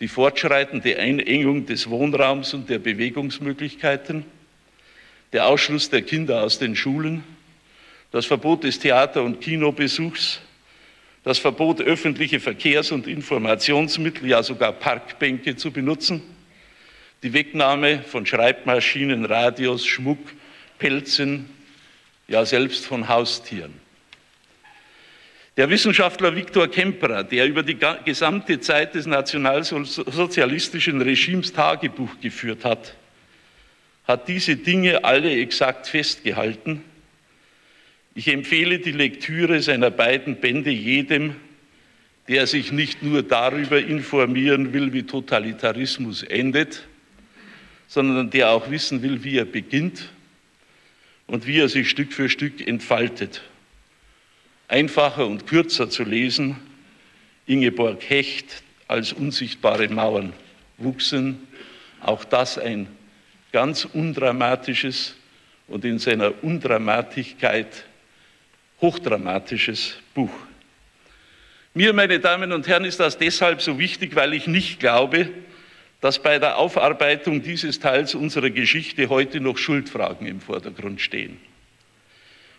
Die 0.00 0.08
fortschreitende 0.08 0.98
Einengung 0.98 1.64
des 1.64 1.88
Wohnraums 1.88 2.52
und 2.52 2.68
der 2.68 2.78
Bewegungsmöglichkeiten, 2.78 4.26
der 5.32 5.46
Ausschluss 5.46 5.88
der 5.88 6.02
Kinder 6.02 6.42
aus 6.42 6.58
den 6.58 6.76
Schulen, 6.76 7.24
das 8.10 8.26
Verbot 8.26 8.64
des 8.64 8.78
Theater- 8.78 9.22
und 9.22 9.40
Kinobesuchs, 9.40 10.40
das 11.24 11.38
Verbot, 11.38 11.80
öffentliche 11.80 12.40
Verkehrs- 12.40 12.92
und 12.92 13.06
Informationsmittel, 13.06 14.28
ja 14.28 14.42
sogar 14.42 14.72
Parkbänke 14.72 15.56
zu 15.56 15.72
benutzen, 15.72 16.22
die 17.22 17.32
Wegnahme 17.32 18.02
von 18.02 18.26
Schreibmaschinen, 18.26 19.24
Radios, 19.24 19.86
Schmuck, 19.86 20.20
Pelzen, 20.78 21.48
ja 22.28 22.44
selbst 22.44 22.86
von 22.86 23.08
Haustieren. 23.08 23.85
Der 25.56 25.70
Wissenschaftler 25.70 26.36
Viktor 26.36 26.68
Kemperer, 26.68 27.24
der 27.24 27.46
über 27.46 27.62
die 27.62 27.78
gesamte 28.04 28.60
Zeit 28.60 28.94
des 28.94 29.06
nationalsozialistischen 29.06 31.00
Regimes 31.00 31.50
Tagebuch 31.50 32.20
geführt 32.20 32.66
hat, 32.66 32.94
hat 34.06 34.28
diese 34.28 34.56
Dinge 34.56 35.02
alle 35.02 35.34
exakt 35.40 35.86
festgehalten. 35.86 36.82
Ich 38.14 38.28
empfehle 38.28 38.80
die 38.80 38.92
Lektüre 38.92 39.62
seiner 39.62 39.90
beiden 39.90 40.36
Bände 40.36 40.70
jedem, 40.70 41.36
der 42.28 42.46
sich 42.46 42.70
nicht 42.70 43.02
nur 43.02 43.22
darüber 43.22 43.78
informieren 43.78 44.74
will, 44.74 44.92
wie 44.92 45.04
Totalitarismus 45.04 46.22
endet, 46.22 46.86
sondern 47.88 48.28
der 48.28 48.50
auch 48.50 48.70
wissen 48.70 49.02
will, 49.02 49.24
wie 49.24 49.38
er 49.38 49.46
beginnt 49.46 50.10
und 51.26 51.46
wie 51.46 51.60
er 51.60 51.70
sich 51.70 51.88
Stück 51.88 52.12
für 52.12 52.28
Stück 52.28 52.66
entfaltet. 52.66 53.40
Einfacher 54.68 55.26
und 55.26 55.46
kürzer 55.46 55.88
zu 55.88 56.02
lesen, 56.02 56.56
Ingeborg 57.46 58.02
Hecht 58.08 58.62
als 58.88 59.12
unsichtbare 59.12 59.88
Mauern 59.88 60.32
wuchsen, 60.78 61.46
auch 62.00 62.24
das 62.24 62.58
ein 62.58 62.88
ganz 63.52 63.84
undramatisches 63.84 65.14
und 65.68 65.84
in 65.84 65.98
seiner 65.98 66.32
Undramatigkeit 66.42 67.84
hochdramatisches 68.80 69.96
Buch. 70.14 70.30
Mir, 71.74 71.92
meine 71.92 72.20
Damen 72.20 72.52
und 72.52 72.66
Herren, 72.68 72.84
ist 72.84 73.00
das 73.00 73.18
deshalb 73.18 73.60
so 73.60 73.78
wichtig, 73.78 74.16
weil 74.16 74.34
ich 74.34 74.46
nicht 74.46 74.80
glaube, 74.80 75.30
dass 76.00 76.18
bei 76.18 76.38
der 76.38 76.58
Aufarbeitung 76.58 77.42
dieses 77.42 77.80
Teils 77.80 78.14
unserer 78.14 78.50
Geschichte 78.50 79.08
heute 79.08 79.40
noch 79.40 79.58
Schuldfragen 79.58 80.26
im 80.26 80.40
Vordergrund 80.40 81.00
stehen. 81.00 81.38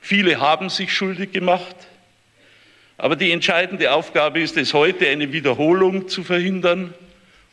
Viele 0.01 0.39
haben 0.39 0.69
sich 0.69 0.93
schuldig 0.93 1.31
gemacht, 1.31 1.75
aber 2.97 3.15
die 3.15 3.31
entscheidende 3.31 3.91
Aufgabe 3.91 4.41
ist 4.41 4.57
es 4.57 4.73
heute, 4.73 5.07
eine 5.07 5.31
Wiederholung 5.31 6.07
zu 6.07 6.23
verhindern, 6.23 6.93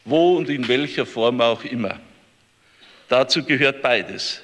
wo 0.04 0.36
und 0.36 0.48
in 0.48 0.66
welcher 0.68 1.04
Form 1.04 1.40
auch 1.40 1.64
immer. 1.64 2.00
Dazu 3.08 3.44
gehört 3.44 3.82
beides. 3.82 4.42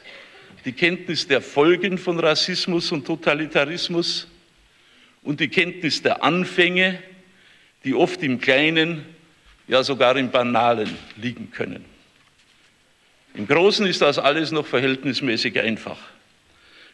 Die 0.67 0.73
Kenntnis 0.73 1.27
der 1.27 1.41
Folgen 1.41 1.97
von 1.97 2.19
Rassismus 2.19 2.93
und 2.93 3.07
Totalitarismus 3.07 4.29
und 5.23 5.41
die 5.41 5.49
Kenntnis 5.49 6.03
der 6.03 6.23
Anfänge, 6.23 7.03
die 7.85 7.95
oft 7.95 8.23
im 8.23 8.39
Kleinen 8.39 9.07
ja 9.69 9.83
sogar 9.83 10.17
im 10.17 10.31
Banalen 10.31 10.95
liegen 11.17 11.51
können. 11.51 11.85
Im 13.35 13.47
Großen 13.47 13.87
ist 13.87 14.03
das 14.03 14.19
alles 14.19 14.51
noch 14.51 14.67
verhältnismäßig 14.67 15.59
einfach. 15.59 15.99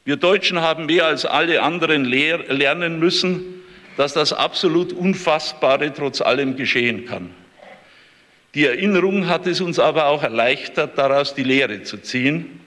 Wir 0.05 0.17
Deutschen 0.17 0.61
haben 0.61 0.87
mehr 0.87 1.07
als 1.07 1.25
alle 1.25 1.63
anderen 1.63 2.05
lernen 2.05 3.01
müssen, 3.01 3.63
dass 3.97 4.13
das 4.13 4.33
absolut 4.33 4.93
Unfassbare 4.93 5.93
trotz 5.93 6.21
allem 6.21 6.57
geschehen 6.57 7.07
kann. 7.07 7.31
Die 8.55 8.65
Erinnerung 8.65 9.27
hat 9.27 9.47
es 9.47 9.61
uns 9.61 9.79
aber 9.79 10.07
auch 10.07 10.23
erleichtert, 10.23 10.97
daraus 10.97 11.35
die 11.35 11.43
Lehre 11.43 11.83
zu 11.83 11.99
ziehen. 11.99 12.61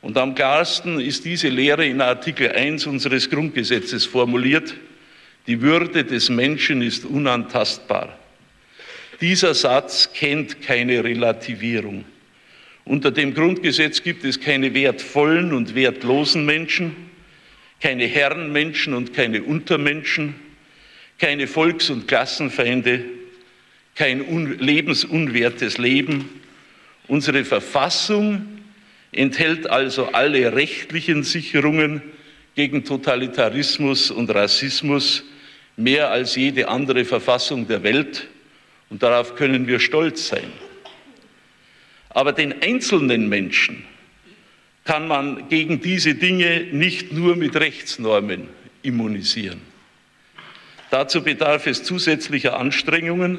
Und 0.00 0.18
am 0.18 0.34
klarsten 0.34 0.98
ist 0.98 1.24
diese 1.24 1.48
Lehre 1.48 1.86
in 1.86 2.00
Artikel 2.00 2.50
1 2.50 2.86
unseres 2.86 3.30
Grundgesetzes 3.30 4.04
formuliert. 4.04 4.74
Die 5.46 5.60
Würde 5.60 6.04
des 6.04 6.28
Menschen 6.28 6.82
ist 6.82 7.04
unantastbar. 7.04 8.18
Dieser 9.20 9.54
Satz 9.54 10.12
kennt 10.12 10.60
keine 10.62 11.04
Relativierung. 11.04 12.04
Unter 12.84 13.12
dem 13.12 13.32
Grundgesetz 13.32 14.02
gibt 14.02 14.24
es 14.24 14.40
keine 14.40 14.74
wertvollen 14.74 15.52
und 15.52 15.76
wertlosen 15.76 16.44
Menschen, 16.44 16.96
keine 17.80 18.06
Herrenmenschen 18.06 18.94
und 18.94 19.14
keine 19.14 19.44
Untermenschen, 19.44 20.34
keine 21.22 21.46
Volks- 21.46 21.88
und 21.88 22.08
Klassenfeinde, 22.08 23.04
kein 23.94 24.58
lebensunwertes 24.58 25.78
Leben. 25.78 26.28
Unsere 27.06 27.44
Verfassung 27.44 28.44
enthält 29.12 29.70
also 29.70 30.08
alle 30.08 30.52
rechtlichen 30.52 31.22
Sicherungen 31.22 32.02
gegen 32.56 32.82
Totalitarismus 32.82 34.10
und 34.10 34.34
Rassismus 34.34 35.22
mehr 35.76 36.10
als 36.10 36.34
jede 36.34 36.66
andere 36.66 37.04
Verfassung 37.04 37.68
der 37.68 37.84
Welt. 37.84 38.26
Und 38.90 39.04
darauf 39.04 39.36
können 39.36 39.68
wir 39.68 39.78
stolz 39.78 40.26
sein. 40.26 40.50
Aber 42.10 42.32
den 42.32 42.62
einzelnen 42.62 43.28
Menschen 43.28 43.84
kann 44.82 45.06
man 45.06 45.48
gegen 45.48 45.80
diese 45.80 46.16
Dinge 46.16 46.66
nicht 46.72 47.12
nur 47.12 47.36
mit 47.36 47.54
Rechtsnormen 47.54 48.48
immunisieren. 48.82 49.71
Dazu 50.92 51.22
bedarf 51.22 51.66
es 51.66 51.84
zusätzlicher 51.84 52.58
Anstrengungen, 52.58 53.38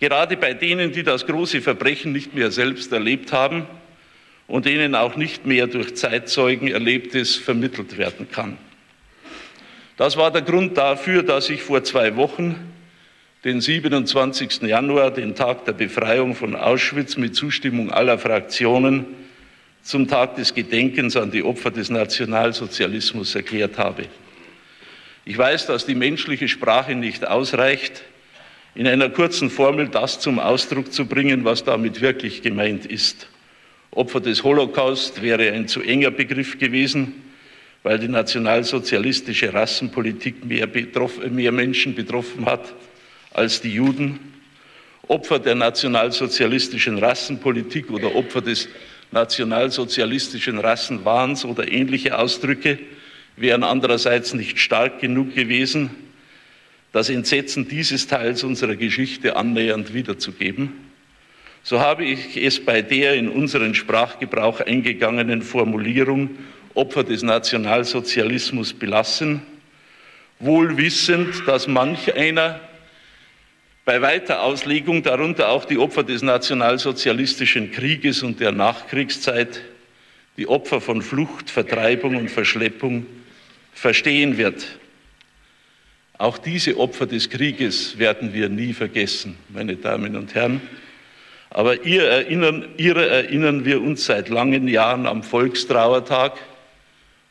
gerade 0.00 0.36
bei 0.36 0.52
denen, 0.52 0.92
die 0.92 1.02
das 1.02 1.24
große 1.24 1.62
Verbrechen 1.62 2.12
nicht 2.12 2.34
mehr 2.34 2.50
selbst 2.50 2.92
erlebt 2.92 3.32
haben 3.32 3.64
und 4.46 4.66
denen 4.66 4.94
auch 4.94 5.16
nicht 5.16 5.46
mehr 5.46 5.66
durch 5.66 5.96
Zeitzeugen 5.96 6.68
Erlebtes 6.68 7.36
vermittelt 7.36 7.96
werden 7.96 8.30
kann. 8.30 8.58
Das 9.96 10.18
war 10.18 10.30
der 10.30 10.42
Grund 10.42 10.76
dafür, 10.76 11.22
dass 11.22 11.48
ich 11.48 11.62
vor 11.62 11.84
zwei 11.84 12.16
Wochen 12.16 12.54
den 13.44 13.62
27. 13.62 14.60
Januar, 14.60 15.12
den 15.12 15.34
Tag 15.34 15.64
der 15.64 15.72
Befreiung 15.72 16.34
von 16.34 16.54
Auschwitz, 16.54 17.16
mit 17.16 17.34
Zustimmung 17.34 17.90
aller 17.90 18.18
Fraktionen 18.18 19.06
zum 19.82 20.06
Tag 20.06 20.36
des 20.36 20.52
Gedenkens 20.52 21.16
an 21.16 21.30
die 21.30 21.42
Opfer 21.42 21.70
des 21.70 21.88
Nationalsozialismus 21.88 23.34
erklärt 23.34 23.78
habe. 23.78 24.04
Ich 25.28 25.36
weiß, 25.36 25.66
dass 25.66 25.84
die 25.86 25.96
menschliche 25.96 26.46
Sprache 26.46 26.94
nicht 26.94 27.26
ausreicht, 27.26 28.04
in 28.76 28.86
einer 28.86 29.08
kurzen 29.08 29.50
Formel 29.50 29.88
das 29.88 30.20
zum 30.20 30.38
Ausdruck 30.38 30.92
zu 30.92 31.06
bringen, 31.06 31.44
was 31.44 31.64
damit 31.64 32.00
wirklich 32.00 32.42
gemeint 32.42 32.86
ist. 32.86 33.26
Opfer 33.90 34.20
des 34.20 34.44
Holocaust 34.44 35.22
wäre 35.22 35.50
ein 35.50 35.66
zu 35.66 35.82
enger 35.82 36.12
Begriff 36.12 36.60
gewesen, 36.60 37.24
weil 37.82 37.98
die 37.98 38.06
nationalsozialistische 38.06 39.52
Rassenpolitik 39.52 40.44
mehr, 40.44 40.68
mehr 41.28 41.52
Menschen 41.52 41.96
betroffen 41.96 42.46
hat 42.46 42.72
als 43.34 43.60
die 43.60 43.74
Juden, 43.74 44.20
Opfer 45.08 45.40
der 45.40 45.56
nationalsozialistischen 45.56 46.98
Rassenpolitik 46.98 47.90
oder 47.90 48.14
Opfer 48.14 48.42
des 48.42 48.68
nationalsozialistischen 49.10 50.60
Rassenwahns 50.60 51.44
oder 51.44 51.66
ähnliche 51.66 52.16
Ausdrücke 52.16 52.78
wären 53.36 53.62
andererseits 53.62 54.34
nicht 54.34 54.58
stark 54.58 55.00
genug 55.00 55.34
gewesen, 55.34 55.90
das 56.92 57.10
Entsetzen 57.10 57.68
dieses 57.68 58.06
Teils 58.06 58.42
unserer 58.42 58.76
Geschichte 58.76 59.36
annähernd 59.36 59.92
wiederzugeben. 59.92 60.72
So 61.62 61.80
habe 61.80 62.04
ich 62.04 62.36
es 62.36 62.64
bei 62.64 62.80
der 62.80 63.14
in 63.14 63.28
unseren 63.28 63.74
Sprachgebrauch 63.74 64.60
eingegangenen 64.60 65.42
Formulierung 65.42 66.30
Opfer 66.74 67.04
des 67.04 67.22
Nationalsozialismus 67.22 68.72
belassen, 68.72 69.42
wohl 70.38 70.76
wissend, 70.76 71.42
dass 71.46 71.66
manch 71.66 72.14
einer 72.14 72.60
bei 73.84 74.02
weiter 74.02 74.42
Auslegung 74.42 75.02
darunter 75.02 75.48
auch 75.48 75.64
die 75.64 75.78
Opfer 75.78 76.02
des 76.02 76.22
nationalsozialistischen 76.22 77.70
Krieges 77.70 78.22
und 78.22 78.40
der 78.40 78.52
Nachkriegszeit, 78.52 79.62
die 80.36 80.48
Opfer 80.48 80.80
von 80.80 81.02
Flucht, 81.02 81.50
Vertreibung 81.50 82.16
und 82.16 82.30
Verschleppung 82.30 83.06
verstehen 83.76 84.38
wird. 84.38 84.66
Auch 86.18 86.38
diese 86.38 86.78
Opfer 86.78 87.06
des 87.06 87.28
Krieges 87.28 87.98
werden 87.98 88.32
wir 88.32 88.48
nie 88.48 88.72
vergessen, 88.72 89.36
meine 89.50 89.76
Damen 89.76 90.16
und 90.16 90.34
Herren. 90.34 90.62
Aber 91.50 91.84
ihr 91.84 92.04
erinnern, 92.04 92.66
ihre 92.78 93.06
erinnern 93.06 93.66
wir 93.66 93.82
uns 93.82 94.06
seit 94.06 94.30
langen 94.30 94.66
Jahren 94.66 95.06
am 95.06 95.22
Volkstrauertag 95.22 96.38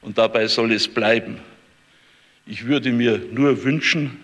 und 0.01 0.19
dabei 0.19 0.47
soll 0.47 0.71
es 0.71 0.87
bleiben. 0.87 1.39
Ich 2.45 2.67
würde 2.67 2.91
mir 2.91 3.19
nur 3.31 3.63
wünschen, 3.63 4.19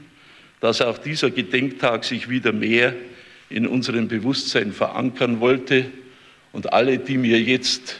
dass 0.59 0.79
auch 0.81 0.99
dieser 0.99 1.31
Gedenktag 1.31 2.03
sich 2.03 2.29
wieder 2.29 2.51
mehr 2.51 2.93
in 3.49 3.65
unserem 3.65 4.07
Bewusstsein 4.07 4.73
verankern 4.73 5.39
wollte 5.39 5.89
und 6.51 6.71
alle, 6.71 6.99
die 6.99 7.17
mir 7.17 7.41
jetzt 7.41 7.99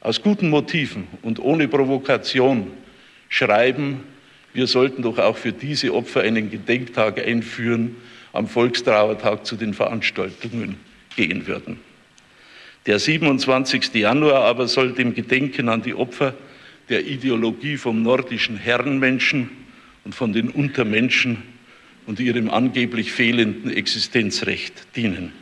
aus 0.00 0.20
guten 0.20 0.50
Motiven 0.50 1.06
und 1.22 1.38
ohne 1.38 1.68
Provokation 1.68 2.72
schreiben, 3.30 4.00
wir 4.52 4.66
sollten 4.66 5.00
doch 5.00 5.16
auch 5.18 5.38
für 5.38 5.52
diese 5.52 5.94
Opfer 5.94 6.20
einen 6.20 6.50
Gedenktag 6.50 7.18
einführen, 7.26 7.96
am 8.32 8.46
Volkstrauertag 8.46 9.46
zu 9.46 9.56
den 9.56 9.72
Veranstaltungen 9.72 10.76
gehen 11.16 11.46
würden. 11.46 11.78
Der 12.86 12.98
27. 12.98 13.94
Januar 13.94 14.44
aber 14.44 14.68
soll 14.68 14.92
dem 14.92 15.14
Gedenken 15.14 15.68
an 15.68 15.82
die 15.82 15.94
Opfer 15.94 16.34
der 16.88 17.06
Ideologie 17.06 17.76
vom 17.76 18.02
nordischen 18.02 18.56
Herrenmenschen 18.56 19.50
und 20.04 20.14
von 20.14 20.32
den 20.32 20.48
Untermenschen 20.48 21.42
und 22.06 22.18
ihrem 22.18 22.50
angeblich 22.50 23.12
fehlenden 23.12 23.70
Existenzrecht 23.70 24.96
dienen. 24.96 25.32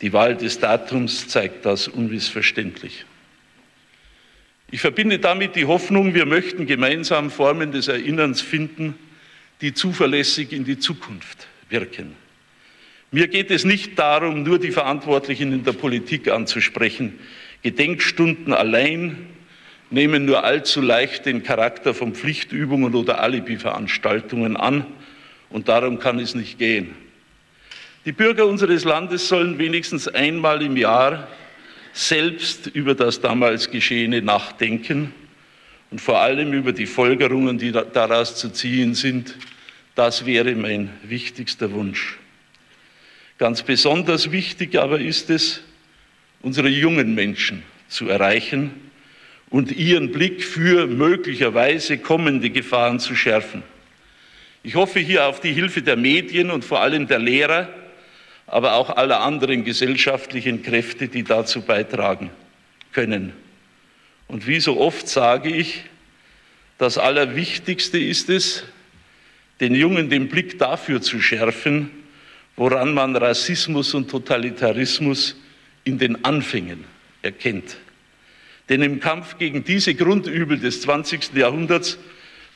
Die 0.00 0.12
Wahl 0.12 0.36
des 0.36 0.58
Datums 0.58 1.28
zeigt 1.28 1.64
das 1.66 1.86
unmissverständlich. 1.86 3.04
Ich 4.70 4.80
verbinde 4.80 5.18
damit 5.18 5.56
die 5.56 5.64
Hoffnung, 5.64 6.12
wir 6.12 6.26
möchten 6.26 6.66
gemeinsam 6.66 7.30
Formen 7.30 7.72
des 7.72 7.88
Erinnerns 7.88 8.42
finden, 8.42 8.94
die 9.62 9.72
zuverlässig 9.72 10.52
in 10.52 10.64
die 10.64 10.78
Zukunft 10.78 11.46
wirken. 11.70 12.14
Mir 13.10 13.28
geht 13.28 13.50
es 13.50 13.64
nicht 13.64 13.98
darum, 13.98 14.42
nur 14.42 14.58
die 14.58 14.70
Verantwortlichen 14.70 15.52
in 15.52 15.64
der 15.64 15.72
Politik 15.72 16.28
anzusprechen. 16.28 17.18
Gedenkstunden 17.62 18.52
allein 18.52 19.26
nehmen 19.90 20.26
nur 20.26 20.44
allzu 20.44 20.82
leicht 20.82 21.24
den 21.24 21.42
Charakter 21.42 21.94
von 21.94 22.14
Pflichtübungen 22.14 22.94
oder 22.94 23.22
Alibi-Veranstaltungen 23.22 24.58
an, 24.58 24.84
und 25.48 25.68
darum 25.68 25.98
kann 25.98 26.18
es 26.18 26.34
nicht 26.34 26.58
gehen. 26.58 26.94
Die 28.04 28.12
Bürger 28.12 28.46
unseres 28.46 28.84
Landes 28.84 29.28
sollen 29.28 29.58
wenigstens 29.58 30.08
einmal 30.08 30.60
im 30.60 30.76
Jahr 30.76 31.26
selbst 31.92 32.66
über 32.68 32.94
das 32.94 33.20
damals 33.20 33.70
Geschehene 33.70 34.22
nachdenken 34.22 35.12
und 35.90 36.00
vor 36.00 36.20
allem 36.20 36.52
über 36.52 36.72
die 36.72 36.86
Folgerungen, 36.86 37.58
die 37.58 37.72
daraus 37.72 38.36
zu 38.36 38.50
ziehen 38.50 38.94
sind. 38.94 39.34
Das 39.94 40.26
wäre 40.26 40.54
mein 40.54 40.90
wichtigster 41.02 41.72
Wunsch. 41.72 42.18
Ganz 43.38 43.62
besonders 43.62 44.32
wichtig 44.32 44.76
aber 44.78 45.00
ist 45.00 45.30
es, 45.30 45.62
unsere 46.42 46.68
jungen 46.68 47.14
Menschen 47.14 47.62
zu 47.88 48.08
erreichen 48.08 48.70
und 49.50 49.72
ihren 49.72 50.12
Blick 50.12 50.44
für 50.44 50.86
möglicherweise 50.86 51.98
kommende 51.98 52.50
Gefahren 52.50 53.00
zu 53.00 53.14
schärfen. 53.14 53.62
Ich 54.62 54.74
hoffe 54.74 55.00
hier 55.00 55.26
auf 55.26 55.40
die 55.40 55.52
Hilfe 55.52 55.82
der 55.82 55.96
Medien 55.96 56.50
und 56.50 56.64
vor 56.64 56.80
allem 56.80 57.06
der 57.06 57.18
Lehrer, 57.18 57.68
aber 58.48 58.74
auch 58.74 58.90
aller 58.96 59.20
anderen 59.20 59.64
gesellschaftlichen 59.64 60.62
Kräfte, 60.62 61.08
die 61.08 61.22
dazu 61.22 61.62
beitragen 61.62 62.30
können. 62.92 63.32
Und 64.26 64.46
wie 64.46 64.60
so 64.60 64.80
oft 64.80 65.08
sage 65.08 65.50
ich, 65.50 65.84
das 66.78 66.98
Allerwichtigste 66.98 67.98
ist 67.98 68.30
es, 68.30 68.64
den 69.60 69.74
Jungen 69.74 70.08
den 70.08 70.28
Blick 70.28 70.58
dafür 70.58 71.02
zu 71.02 71.20
schärfen, 71.20 71.90
woran 72.56 72.94
man 72.94 73.16
Rassismus 73.16 73.94
und 73.94 74.10
Totalitarismus 74.10 75.36
in 75.84 75.98
den 75.98 76.24
Anfängen 76.24 76.84
erkennt. 77.22 77.76
Denn 78.68 78.82
im 78.82 79.00
Kampf 79.00 79.38
gegen 79.38 79.64
diese 79.64 79.94
Grundübel 79.94 80.58
des 80.58 80.82
20. 80.82 81.34
Jahrhunderts 81.34 81.98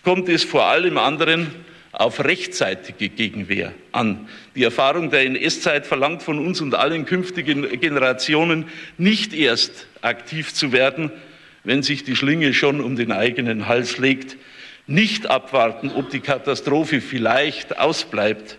kommt 0.02 0.28
es 0.28 0.44
vor 0.44 0.66
allem 0.66 0.98
anderen 0.98 1.48
auf 1.92 2.24
rechtzeitige 2.24 3.10
Gegenwehr 3.10 3.72
an. 3.92 4.28
Die 4.56 4.64
Erfahrung 4.64 5.10
der 5.10 5.22
NS-Zeit 5.22 5.86
verlangt 5.86 6.22
von 6.22 6.38
uns 6.38 6.60
und 6.60 6.74
allen 6.74 7.04
künftigen 7.04 7.68
Generationen 7.80 8.66
nicht 8.96 9.34
erst 9.34 9.86
aktiv 10.00 10.54
zu 10.54 10.72
werden, 10.72 11.12
wenn 11.64 11.82
sich 11.82 12.02
die 12.02 12.16
Schlinge 12.16 12.54
schon 12.54 12.80
um 12.80 12.96
den 12.96 13.12
eigenen 13.12 13.68
Hals 13.68 13.98
legt, 13.98 14.36
nicht 14.86 15.28
abwarten, 15.28 15.90
ob 15.90 16.10
die 16.10 16.20
Katastrophe 16.20 17.00
vielleicht 17.00 17.78
ausbleibt, 17.78 18.58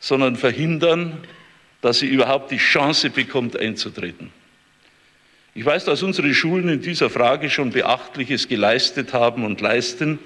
sondern 0.00 0.36
verhindern, 0.36 1.18
dass 1.80 1.98
sie 1.98 2.06
überhaupt 2.06 2.50
die 2.50 2.56
Chance 2.56 3.10
bekommt, 3.10 3.58
einzutreten. 3.58 4.30
Ich 5.54 5.64
weiß, 5.64 5.84
dass 5.84 6.02
unsere 6.02 6.34
Schulen 6.34 6.68
in 6.68 6.80
dieser 6.80 7.10
Frage 7.10 7.48
schon 7.48 7.70
Beachtliches 7.70 8.48
geleistet 8.48 9.12
haben 9.12 9.44
und 9.44 9.60
leisten. 9.60 10.18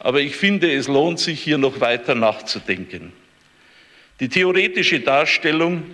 Aber 0.00 0.20
ich 0.20 0.34
finde, 0.34 0.72
es 0.72 0.88
lohnt 0.88 1.20
sich, 1.20 1.40
hier 1.40 1.58
noch 1.58 1.80
weiter 1.80 2.14
nachzudenken. 2.14 3.12
Die 4.18 4.28
theoretische 4.28 5.00
Darstellung 5.00 5.84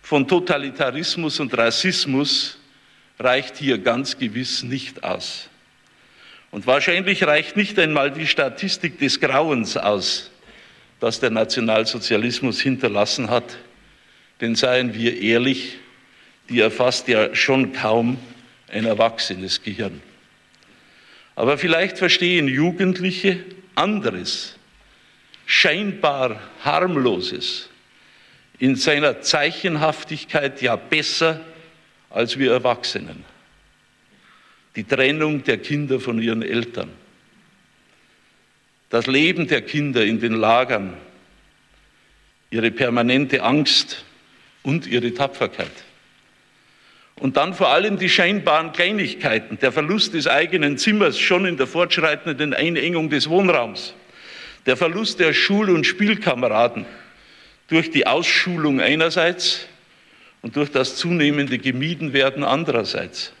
von 0.00 0.26
Totalitarismus 0.26 1.40
und 1.40 1.56
Rassismus 1.58 2.58
reicht 3.18 3.56
hier 3.56 3.78
ganz 3.78 4.16
gewiss 4.16 4.62
nicht 4.62 5.02
aus. 5.02 5.48
Und 6.52 6.66
wahrscheinlich 6.66 7.24
reicht 7.24 7.56
nicht 7.56 7.78
einmal 7.78 8.12
die 8.12 8.28
Statistik 8.28 8.98
des 9.00 9.20
Grauens 9.20 9.76
aus, 9.76 10.30
das 11.00 11.18
der 11.18 11.30
Nationalsozialismus 11.30 12.60
hinterlassen 12.60 13.28
hat. 13.28 13.58
Denn 14.40 14.54
seien 14.54 14.94
wir 14.94 15.20
ehrlich, 15.20 15.78
die 16.48 16.60
erfasst 16.60 17.08
ja 17.08 17.34
schon 17.34 17.72
kaum 17.72 18.18
ein 18.68 18.86
erwachsenes 18.86 19.60
Gehirn. 19.62 20.00
Aber 21.38 21.56
vielleicht 21.56 21.98
verstehen 21.98 22.48
Jugendliche 22.48 23.38
anderes, 23.76 24.56
scheinbar 25.46 26.40
harmloses, 26.64 27.68
in 28.58 28.74
seiner 28.74 29.20
Zeichenhaftigkeit 29.20 30.60
ja 30.62 30.74
besser 30.74 31.40
als 32.10 32.40
wir 32.40 32.50
Erwachsenen. 32.50 33.24
Die 34.74 34.82
Trennung 34.82 35.44
der 35.44 35.58
Kinder 35.58 36.00
von 36.00 36.20
ihren 36.20 36.42
Eltern, 36.42 36.90
das 38.90 39.06
Leben 39.06 39.46
der 39.46 39.62
Kinder 39.62 40.04
in 40.04 40.18
den 40.18 40.32
Lagern, 40.32 40.96
ihre 42.50 42.72
permanente 42.72 43.44
Angst 43.44 44.04
und 44.64 44.88
ihre 44.88 45.14
Tapferkeit. 45.14 45.70
Und 47.20 47.36
dann 47.36 47.52
vor 47.52 47.68
allem 47.68 47.98
die 47.98 48.08
scheinbaren 48.08 48.72
Kleinigkeiten, 48.72 49.58
der 49.58 49.72
Verlust 49.72 50.14
des 50.14 50.28
eigenen 50.28 50.78
Zimmers 50.78 51.18
schon 51.18 51.46
in 51.46 51.56
der 51.56 51.66
fortschreitenden 51.66 52.54
Einengung 52.54 53.10
des 53.10 53.28
Wohnraums, 53.28 53.94
der 54.66 54.76
Verlust 54.76 55.18
der 55.18 55.32
Schul- 55.32 55.70
und 55.70 55.84
Spielkameraden 55.84 56.86
durch 57.68 57.90
die 57.90 58.06
Ausschulung 58.06 58.80
einerseits 58.80 59.66
und 60.42 60.54
durch 60.56 60.70
das 60.70 60.96
zunehmende 60.96 61.58
Gemiedenwerden 61.58 62.44
andererseits. 62.44 63.32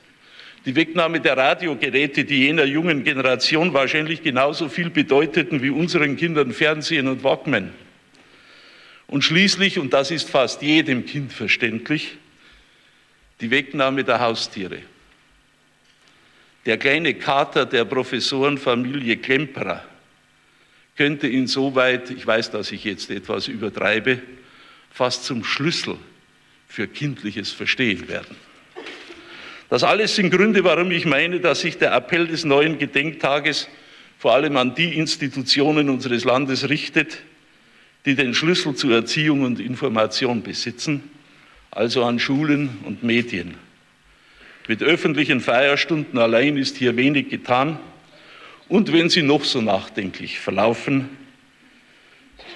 Die 0.66 0.74
Wegnahme 0.74 1.20
der 1.20 1.36
Radiogeräte, 1.36 2.24
die 2.24 2.46
jener 2.46 2.64
jungen 2.64 3.04
Generation 3.04 3.72
wahrscheinlich 3.74 4.22
genauso 4.22 4.68
viel 4.68 4.90
bedeuteten 4.90 5.62
wie 5.62 5.70
unseren 5.70 6.16
Kindern 6.16 6.52
Fernsehen 6.52 7.06
und 7.06 7.22
Walkman. 7.22 7.72
Und 9.06 9.22
schließlich, 9.22 9.78
und 9.78 9.94
das 9.94 10.10
ist 10.10 10.28
fast 10.28 10.60
jedem 10.60 11.06
Kind 11.06 11.32
verständlich, 11.32 12.18
die 13.40 13.50
Wegnahme 13.50 14.04
der 14.04 14.20
Haustiere. 14.20 14.82
Der 16.66 16.76
kleine 16.76 17.14
Kater 17.14 17.66
der 17.66 17.84
Professorenfamilie 17.84 19.16
Klemperer 19.18 19.84
könnte 20.96 21.28
insoweit, 21.28 22.10
ich 22.10 22.26
weiß, 22.26 22.50
dass 22.50 22.72
ich 22.72 22.84
jetzt 22.84 23.10
etwas 23.10 23.48
übertreibe, 23.48 24.20
fast 24.90 25.24
zum 25.24 25.44
Schlüssel 25.44 25.96
für 26.66 26.88
kindliches 26.88 27.52
Verstehen 27.52 28.08
werden. 28.08 28.36
Das 29.70 29.84
alles 29.84 30.16
sind 30.16 30.30
Gründe, 30.30 30.64
warum 30.64 30.90
ich 30.90 31.06
meine, 31.06 31.40
dass 31.40 31.60
sich 31.60 31.78
der 31.78 31.92
Appell 31.92 32.26
des 32.26 32.44
neuen 32.44 32.78
Gedenktages 32.78 33.68
vor 34.18 34.34
allem 34.34 34.56
an 34.56 34.74
die 34.74 34.96
Institutionen 34.98 35.88
unseres 35.88 36.24
Landes 36.24 36.68
richtet, 36.68 37.18
die 38.04 38.16
den 38.16 38.34
Schlüssel 38.34 38.74
zur 38.74 38.92
Erziehung 38.94 39.42
und 39.42 39.60
Information 39.60 40.42
besitzen 40.42 41.02
also 41.70 42.04
an 42.04 42.18
Schulen 42.18 42.78
und 42.84 43.02
Medien. 43.02 43.54
Mit 44.66 44.82
öffentlichen 44.82 45.40
Feierstunden 45.40 46.18
allein 46.18 46.56
ist 46.56 46.76
hier 46.76 46.96
wenig 46.96 47.30
getan. 47.30 47.78
Und 48.68 48.92
wenn 48.92 49.08
sie 49.08 49.22
noch 49.22 49.44
so 49.44 49.62
nachdenklich 49.62 50.38
verlaufen, 50.38 51.08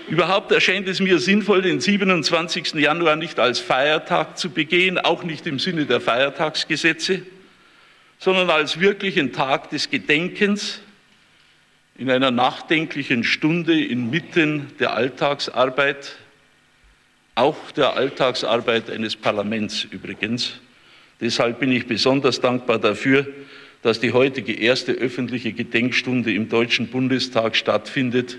Überhaupt 0.09 0.51
erscheint 0.53 0.89
es 0.89 1.01
mir 1.01 1.19
sinnvoll, 1.19 1.63
den 1.63 1.81
27. 1.81 2.75
Januar 2.75 3.17
nicht 3.17 3.39
als 3.39 3.61
Feiertag 3.61 4.37
zu 4.37 4.51
begehen, 4.51 4.99
auch 4.99 5.23
nicht 5.23 5.47
im 5.47 5.59
Sinne 5.59 5.87
der 5.87 6.01
Feiertagsgesetze, 6.01 7.23
sondern 8.19 8.51
als 8.51 8.81
wirklichen 8.81 9.33
Tag 9.33 9.71
des 9.71 9.91
Gedenkens 9.91 10.81
in 11.97 12.11
einer 12.11 12.31
nachdenklichen 12.31 13.23
Stunde 13.23 13.81
inmitten 13.85 14.73
der 14.81 14.95
Alltagsarbeit 14.95 16.17
auch 17.35 17.71
der 17.73 17.95
Alltagsarbeit 17.95 18.91
eines 18.91 19.17
Parlaments 19.17 19.85
übrigens. 19.91 20.55
Deshalb 21.21 21.61
bin 21.61 21.73
ich 21.73 21.87
besonders 21.87 22.41
dankbar 22.41 22.79
dafür, 22.79 23.27
dass 23.83 24.01
die 24.01 24.13
heutige 24.13 24.53
erste 24.53 24.93
öffentliche 24.93 25.53
Gedenkstunde 25.53 26.33
im 26.33 26.49
Deutschen 26.49 26.89
Bundestag 26.89 27.57
stattfindet 27.57 28.39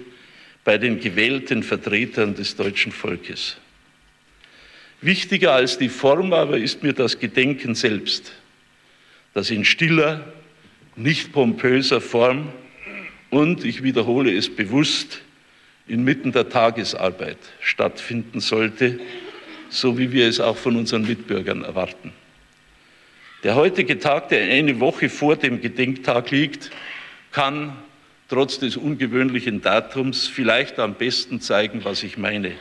bei 0.63 0.77
den 0.77 0.99
gewählten 0.99 1.63
Vertretern 1.63 2.35
des 2.35 2.55
deutschen 2.55 2.91
Volkes. 2.91 3.57
Wichtiger 5.01 5.53
als 5.53 5.77
die 5.77 5.89
Form 5.89 6.31
aber 6.31 6.57
ist 6.57 6.81
mir 6.81 6.93
das 6.93 7.19
Gedenken 7.19 7.75
selbst, 7.75 8.31
das 9.33 9.49
in 9.49 9.65
stiller, 9.65 10.31
nicht 10.95 11.33
pompöser 11.33 11.99
Form 11.99 12.53
und, 13.29 13.65
ich 13.65 13.83
wiederhole 13.83 14.33
es 14.33 14.55
bewusst, 14.55 15.21
inmitten 15.87 16.31
der 16.31 16.49
Tagesarbeit 16.49 17.37
stattfinden 17.59 18.39
sollte, 18.39 18.99
so 19.69 19.97
wie 19.97 20.11
wir 20.11 20.27
es 20.27 20.39
auch 20.39 20.57
von 20.57 20.75
unseren 20.75 21.05
Mitbürgern 21.07 21.63
erwarten. 21.63 22.11
Der 23.43 23.55
heutige 23.55 23.99
Tag, 23.99 24.29
der 24.29 24.43
eine 24.43 24.79
Woche 24.79 25.09
vor 25.09 25.35
dem 25.35 25.59
Gedenktag 25.59 26.31
liegt, 26.31 26.71
kann 27.31 27.75
trotz 28.29 28.59
des 28.59 28.77
ungewöhnlichen 28.77 29.61
Datums 29.61 30.27
vielleicht 30.27 30.79
am 30.79 30.93
besten 30.93 31.41
zeigen, 31.41 31.83
was 31.83 32.03
ich 32.03 32.17
meine. 32.17 32.53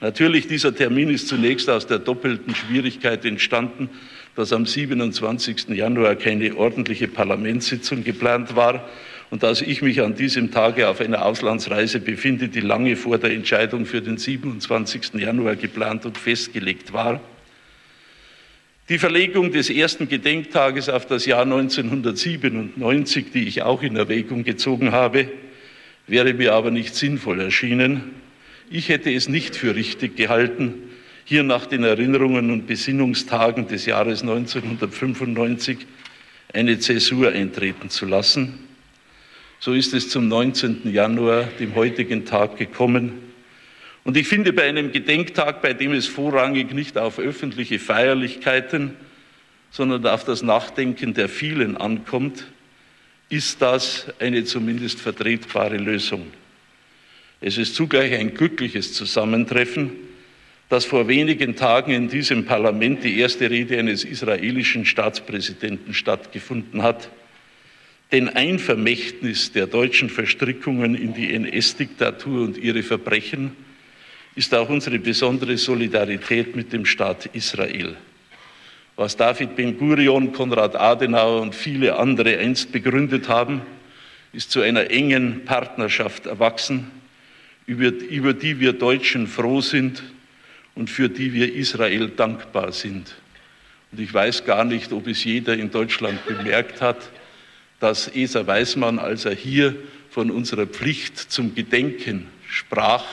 Natürlich, 0.00 0.46
dieser 0.46 0.74
Termin 0.74 1.10
ist 1.10 1.28
zunächst 1.28 1.68
aus 1.68 1.86
der 1.86 1.98
doppelten 1.98 2.54
Schwierigkeit 2.54 3.24
entstanden, 3.24 3.90
dass 4.36 4.52
am 4.52 4.64
27. 4.64 5.68
Januar 5.70 6.14
keine 6.14 6.56
ordentliche 6.56 7.08
Parlamentssitzung 7.08 8.04
geplant 8.04 8.54
war 8.56 8.88
und 9.30 9.44
dass 9.44 9.62
ich 9.62 9.80
mich 9.80 10.02
an 10.02 10.16
diesem 10.16 10.50
Tage 10.50 10.88
auf 10.88 11.00
einer 11.00 11.24
Auslandsreise 11.24 12.00
befinde, 12.00 12.48
die 12.48 12.60
lange 12.60 12.96
vor 12.96 13.16
der 13.18 13.30
Entscheidung 13.30 13.86
für 13.86 14.02
den 14.02 14.18
27. 14.18 15.14
Januar 15.14 15.56
geplant 15.56 16.04
und 16.04 16.18
festgelegt 16.18 16.92
war. 16.92 17.20
Die 18.88 18.98
Verlegung 18.98 19.52
des 19.52 19.70
ersten 19.70 20.08
Gedenktages 20.08 20.88
auf 20.88 21.06
das 21.06 21.24
Jahr 21.26 21.42
1997, 21.42 23.26
die 23.32 23.46
ich 23.46 23.62
auch 23.62 23.82
in 23.82 23.94
Erwägung 23.94 24.42
gezogen 24.42 24.90
habe, 24.90 25.28
wäre 26.08 26.34
mir 26.34 26.54
aber 26.54 26.72
nicht 26.72 26.96
sinnvoll 26.96 27.40
erschienen. 27.40 28.10
Ich 28.68 28.88
hätte 28.88 29.12
es 29.12 29.28
nicht 29.28 29.54
für 29.54 29.76
richtig 29.76 30.16
gehalten, 30.16 30.74
hier 31.24 31.44
nach 31.44 31.66
den 31.66 31.84
Erinnerungen 31.84 32.50
und 32.50 32.66
Besinnungstagen 32.66 33.68
des 33.68 33.86
Jahres 33.86 34.22
1995 34.22 35.78
eine 36.52 36.80
Zäsur 36.80 37.30
eintreten 37.30 37.90
zu 37.90 38.06
lassen. 38.06 38.69
So 39.62 39.74
ist 39.74 39.92
es 39.92 40.08
zum 40.08 40.26
19. 40.26 40.90
Januar, 40.90 41.44
dem 41.58 41.74
heutigen 41.74 42.24
Tag, 42.24 42.56
gekommen. 42.56 43.12
Und 44.04 44.16
ich 44.16 44.26
finde, 44.26 44.54
bei 44.54 44.66
einem 44.66 44.90
Gedenktag, 44.90 45.60
bei 45.60 45.74
dem 45.74 45.92
es 45.92 46.06
vorrangig 46.06 46.72
nicht 46.72 46.96
auf 46.96 47.18
öffentliche 47.18 47.78
Feierlichkeiten, 47.78 48.96
sondern 49.70 50.06
auf 50.06 50.24
das 50.24 50.40
Nachdenken 50.40 51.12
der 51.12 51.28
vielen 51.28 51.76
ankommt, 51.76 52.46
ist 53.28 53.60
das 53.60 54.06
eine 54.18 54.44
zumindest 54.44 54.98
vertretbare 54.98 55.76
Lösung. 55.76 56.28
Es 57.42 57.58
ist 57.58 57.74
zugleich 57.74 58.14
ein 58.14 58.32
glückliches 58.32 58.94
Zusammentreffen, 58.94 59.90
dass 60.70 60.86
vor 60.86 61.06
wenigen 61.06 61.54
Tagen 61.54 61.92
in 61.92 62.08
diesem 62.08 62.46
Parlament 62.46 63.04
die 63.04 63.18
erste 63.18 63.50
Rede 63.50 63.78
eines 63.78 64.04
israelischen 64.04 64.86
Staatspräsidenten 64.86 65.92
stattgefunden 65.92 66.82
hat 66.82 67.10
denn 68.12 68.28
ein 68.28 68.58
Vermächtnis 68.58 69.52
der 69.52 69.66
deutschen 69.66 70.08
Verstrickungen 70.08 70.94
in 70.94 71.14
die 71.14 71.32
NS-Diktatur 71.32 72.42
und 72.42 72.58
ihre 72.58 72.82
Verbrechen 72.82 73.52
ist 74.34 74.54
auch 74.54 74.68
unsere 74.68 74.98
besondere 74.98 75.56
Solidarität 75.56 76.56
mit 76.56 76.72
dem 76.72 76.86
Staat 76.86 77.26
Israel. 77.32 77.96
Was 78.96 79.16
David 79.16 79.56
Ben-Gurion, 79.56 80.32
Konrad 80.32 80.76
Adenauer 80.76 81.40
und 81.40 81.54
viele 81.54 81.96
andere 81.96 82.38
einst 82.38 82.72
begründet 82.72 83.28
haben, 83.28 83.62
ist 84.32 84.50
zu 84.50 84.60
einer 84.60 84.90
engen 84.90 85.44
Partnerschaft 85.44 86.26
erwachsen, 86.26 86.90
über, 87.66 87.88
über 87.88 88.34
die 88.34 88.60
wir 88.60 88.72
Deutschen 88.72 89.26
froh 89.26 89.60
sind 89.60 90.02
und 90.74 90.90
für 90.90 91.08
die 91.08 91.32
wir 91.32 91.54
Israel 91.54 92.08
dankbar 92.08 92.72
sind. 92.72 93.14
Und 93.92 94.00
ich 94.00 94.12
weiß 94.12 94.44
gar 94.44 94.64
nicht, 94.64 94.92
ob 94.92 95.06
es 95.06 95.24
jeder 95.24 95.54
in 95.54 95.70
Deutschland 95.70 96.24
bemerkt 96.26 96.80
hat, 96.80 97.10
dass 97.80 98.14
Eser 98.14 98.46
Weismann, 98.46 98.98
als 98.98 99.24
er 99.24 99.34
hier 99.34 99.74
von 100.10 100.30
unserer 100.30 100.66
Pflicht 100.66 101.18
zum 101.18 101.54
Gedenken 101.54 102.26
sprach, 102.48 103.04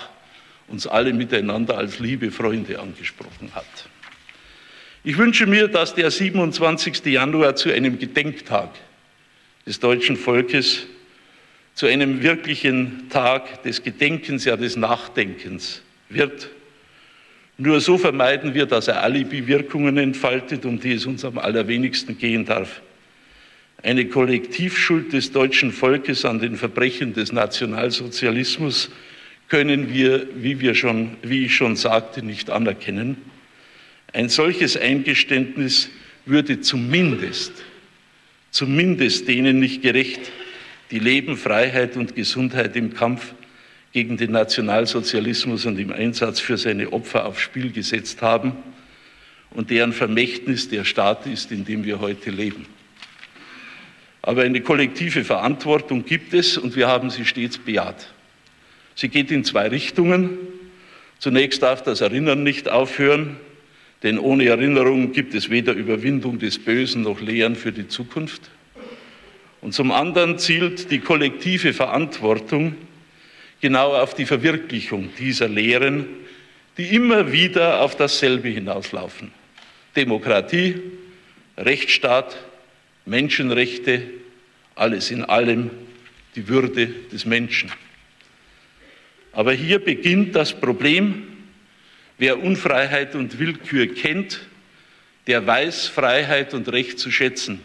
uns 0.67 0.85
alle 0.85 1.13
miteinander 1.13 1.77
als 1.77 1.99
liebe 1.99 2.31
Freunde 2.31 2.79
angesprochen 2.79 3.55
hat. 3.55 3.65
Ich 5.05 5.17
wünsche 5.17 5.45
mir, 5.45 5.69
dass 5.69 5.95
der 5.95 6.11
27. 6.11 7.05
Januar 7.05 7.55
zu 7.55 7.71
einem 7.71 7.97
Gedenktag 7.97 8.69
des 9.65 9.79
deutschen 9.79 10.17
Volkes, 10.17 10.85
zu 11.73 11.85
einem 11.85 12.21
wirklichen 12.21 13.07
Tag 13.09 13.63
des 13.63 13.83
Gedenkens, 13.83 14.43
ja 14.43 14.57
des 14.57 14.75
Nachdenkens 14.75 15.81
wird. 16.09 16.49
Nur 17.57 17.79
so 17.79 17.97
vermeiden 17.97 18.53
wir, 18.53 18.65
dass 18.65 18.87
er 18.87 19.03
Alibi-Wirkungen 19.03 19.97
entfaltet, 19.97 20.65
um 20.65 20.79
die 20.79 20.93
es 20.93 21.05
uns 21.05 21.23
am 21.23 21.37
allerwenigsten 21.37 22.17
gehen 22.17 22.43
darf 22.43 22.81
eine 23.83 24.05
Kollektivschuld 24.07 25.13
des 25.13 25.31
deutschen 25.31 25.71
Volkes 25.71 26.25
an 26.25 26.39
den 26.39 26.55
Verbrechen 26.55 27.13
des 27.13 27.31
Nationalsozialismus 27.31 28.89
können 29.47 29.93
wir, 29.93 30.27
wie, 30.35 30.59
wir 30.59 30.75
schon, 30.75 31.17
wie 31.21 31.45
ich 31.45 31.55
schon 31.55 31.75
sagte, 31.75 32.23
nicht 32.23 32.49
anerkennen. 32.49 33.17
Ein 34.13 34.29
solches 34.29 34.75
Eingeständnis 34.77 35.89
würde 36.25 36.59
zumindest, 36.61 37.53
zumindest 38.51 39.27
denen 39.27 39.59
nicht 39.59 39.81
gerecht, 39.81 40.31
die 40.91 40.99
Leben, 40.99 41.37
Freiheit 41.37 41.97
und 41.97 42.15
Gesundheit 42.15 42.75
im 42.75 42.93
Kampf 42.93 43.33
gegen 43.93 44.17
den 44.17 44.31
Nationalsozialismus 44.31 45.65
und 45.65 45.79
im 45.79 45.91
Einsatz 45.91 46.39
für 46.39 46.57
seine 46.57 46.91
Opfer 46.93 47.25
aufs 47.25 47.41
Spiel 47.41 47.71
gesetzt 47.71 48.21
haben 48.21 48.53
und 49.51 49.69
deren 49.69 49.93
Vermächtnis 49.93 50.69
der 50.69 50.83
Staat 50.83 51.25
ist, 51.25 51.51
in 51.51 51.65
dem 51.65 51.83
wir 51.83 51.99
heute 51.99 52.31
leben. 52.31 52.65
Aber 54.27 54.41
eine 54.41 54.59
kollektive 54.59 55.23
Verantwortung 55.23 56.03
gibt 56.03 56.33
es 56.33 56.57
und 56.57 56.75
wir 56.75 56.89
haben 56.89 57.09
sie 57.09 57.23
stets 57.23 57.57
bejaht. 57.57 58.09
Sie 58.93 59.07
geht 59.07 59.31
in 59.31 59.45
zwei 59.45 59.69
Richtungen. 59.69 60.37
Zunächst 61.17 61.63
darf 61.63 61.81
das 61.81 62.01
Erinnern 62.01 62.43
nicht 62.43 62.67
aufhören, 62.67 63.37
denn 64.03 64.19
ohne 64.19 64.43
Erinnerung 64.47 65.13
gibt 65.13 65.33
es 65.33 65.49
weder 65.49 65.71
Überwindung 65.71 66.39
des 66.39 66.59
Bösen 66.59 67.03
noch 67.03 67.21
Lehren 67.21 67.55
für 67.55 67.71
die 67.71 67.87
Zukunft. 67.87 68.41
Und 69.61 69.73
zum 69.73 69.93
anderen 69.93 70.37
zielt 70.37 70.91
die 70.91 70.99
kollektive 70.99 71.71
Verantwortung 71.71 72.75
genau 73.61 73.95
auf 73.95 74.13
die 74.13 74.25
Verwirklichung 74.25 75.09
dieser 75.17 75.47
Lehren, 75.47 76.05
die 76.77 76.93
immer 76.93 77.31
wieder 77.31 77.79
auf 77.79 77.95
dasselbe 77.95 78.49
hinauslaufen. 78.49 79.31
Demokratie, 79.95 80.81
Rechtsstaat, 81.57 82.35
Menschenrechte, 83.07 84.03
alles 84.75 85.11
in 85.11 85.23
allem 85.23 85.71
die 86.35 86.47
Würde 86.47 86.87
des 87.11 87.25
Menschen. 87.25 87.71
Aber 89.31 89.53
hier 89.53 89.79
beginnt 89.79 90.35
das 90.35 90.59
Problem, 90.59 91.23
wer 92.17 92.41
Unfreiheit 92.43 93.15
und 93.15 93.39
Willkür 93.39 93.93
kennt, 93.93 94.41
der 95.27 95.45
weiß 95.45 95.87
Freiheit 95.87 96.53
und 96.53 96.71
Recht 96.71 96.99
zu 96.99 97.11
schätzen. 97.11 97.59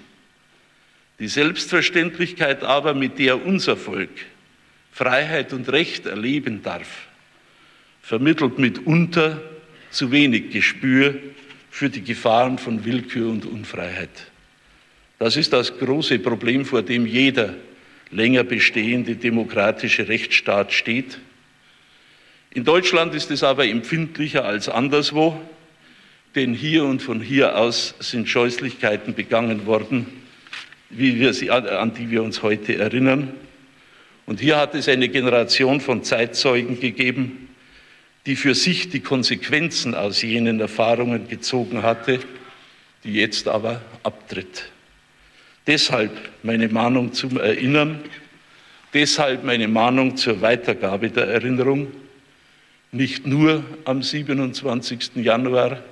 Die 1.19 1.29
Selbstverständlichkeit 1.29 2.63
aber, 2.63 2.95
mit 2.95 3.19
der 3.19 3.45
unser 3.45 3.77
Volk 3.77 4.11
Freiheit 4.91 5.53
und 5.53 5.71
Recht 5.71 6.07
erleben 6.07 6.63
darf, 6.63 7.07
vermittelt 8.03 8.59
mitunter 8.59 9.41
zu 9.91 10.11
wenig 10.11 10.51
Gespür 10.51 11.15
für 11.71 11.89
die 11.89 12.03
Gefahren 12.03 12.59
von 12.59 12.85
Willkür 12.85 13.31
und 13.31 13.47
Unfreiheit. 13.47 14.32
Das 15.23 15.37
ist 15.37 15.53
das 15.53 15.79
große 15.79 16.19
Problem, 16.19 16.65
vor 16.65 16.83
dem 16.83 17.07
jeder 17.07 17.55
länger 18.11 18.43
bestehende 18.43 19.15
demokratische 19.15 20.09
Rechtsstaat 20.09 20.73
steht. 20.73 21.21
In 22.51 22.65
Deutschland 22.65 23.15
ist 23.15 23.31
es 23.31 23.45
aber 23.45 23.65
empfindlicher 23.69 24.45
als 24.45 24.69
anderswo, 24.69 25.41
denn 26.35 26.55
hier 26.55 26.85
und 26.87 27.03
von 27.03 27.21
hier 27.21 27.57
aus 27.57 27.95
sind 28.01 28.29
Scheußlichkeiten 28.29 29.15
begangen 29.15 29.65
worden, 29.65 30.07
wie 30.91 31.21
wir 31.21 31.35
sie, 31.35 31.53
an 31.53 31.95
die 31.95 32.11
wir 32.11 32.25
uns 32.25 32.43
heute 32.43 32.77
erinnern. 32.77 33.33
Und 34.27 34.41
hier 34.41 34.57
hat 34.57 34.75
es 34.75 34.89
eine 34.89 35.09
Generation 35.09 35.81
von 35.81 36.03
Zeitzeugen 36.03 36.81
gegeben, 36.81 37.49
die 38.27 38.35
für 38.35 38.57
sich 38.57 38.91
die 38.91 38.99
Konsequenzen 38.99 39.95
aus 39.95 40.21
jenen 40.21 40.59
Erfahrungen 40.59 41.29
gezogen 41.29 41.85
hatte, 41.85 42.19
die 43.05 43.13
jetzt 43.13 43.47
aber 43.47 43.83
abtritt. 44.03 44.72
Deshalb 45.67 46.11
meine 46.43 46.69
Mahnung 46.69 47.13
zum 47.13 47.39
Erinnern, 47.39 48.01
deshalb 48.93 49.45
meine 49.45 49.69
Mahnung 49.69 50.17
zur 50.17 50.41
Weitergabe 50.41 51.11
der 51.11 51.29
Erinnerung, 51.29 51.93
nicht 52.91 53.27
nur 53.27 53.65
am 53.85 54.03
27. 54.03 55.17
Januar, 55.17 55.83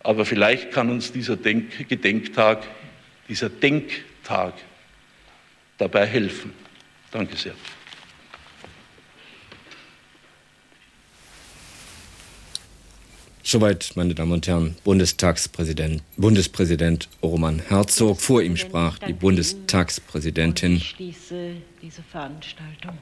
aber 0.00 0.24
vielleicht 0.24 0.72
kann 0.72 0.90
uns 0.90 1.12
dieser 1.12 1.36
Denk 1.36 1.88
Gedenktag, 1.88 2.64
dieser 3.28 3.50
Denktag 3.50 4.54
dabei 5.78 6.06
helfen. 6.06 6.52
Danke 7.10 7.36
sehr. 7.36 7.54
Soweit, 13.48 13.92
meine 13.94 14.12
Damen 14.12 14.32
und 14.32 14.48
Herren, 14.48 14.74
Bundestagspräsident, 14.82 16.02
Bundespräsident 16.16 17.08
Roman 17.22 17.60
Herzog. 17.60 18.20
Vor 18.20 18.42
ihm 18.42 18.56
sprach 18.56 18.98
die 18.98 19.12
Bundestagspräsidentin. 19.12 20.78
Ich 20.78 20.88
schließe 20.88 21.52
diese 21.80 22.02
Veranstaltung. 22.02 22.98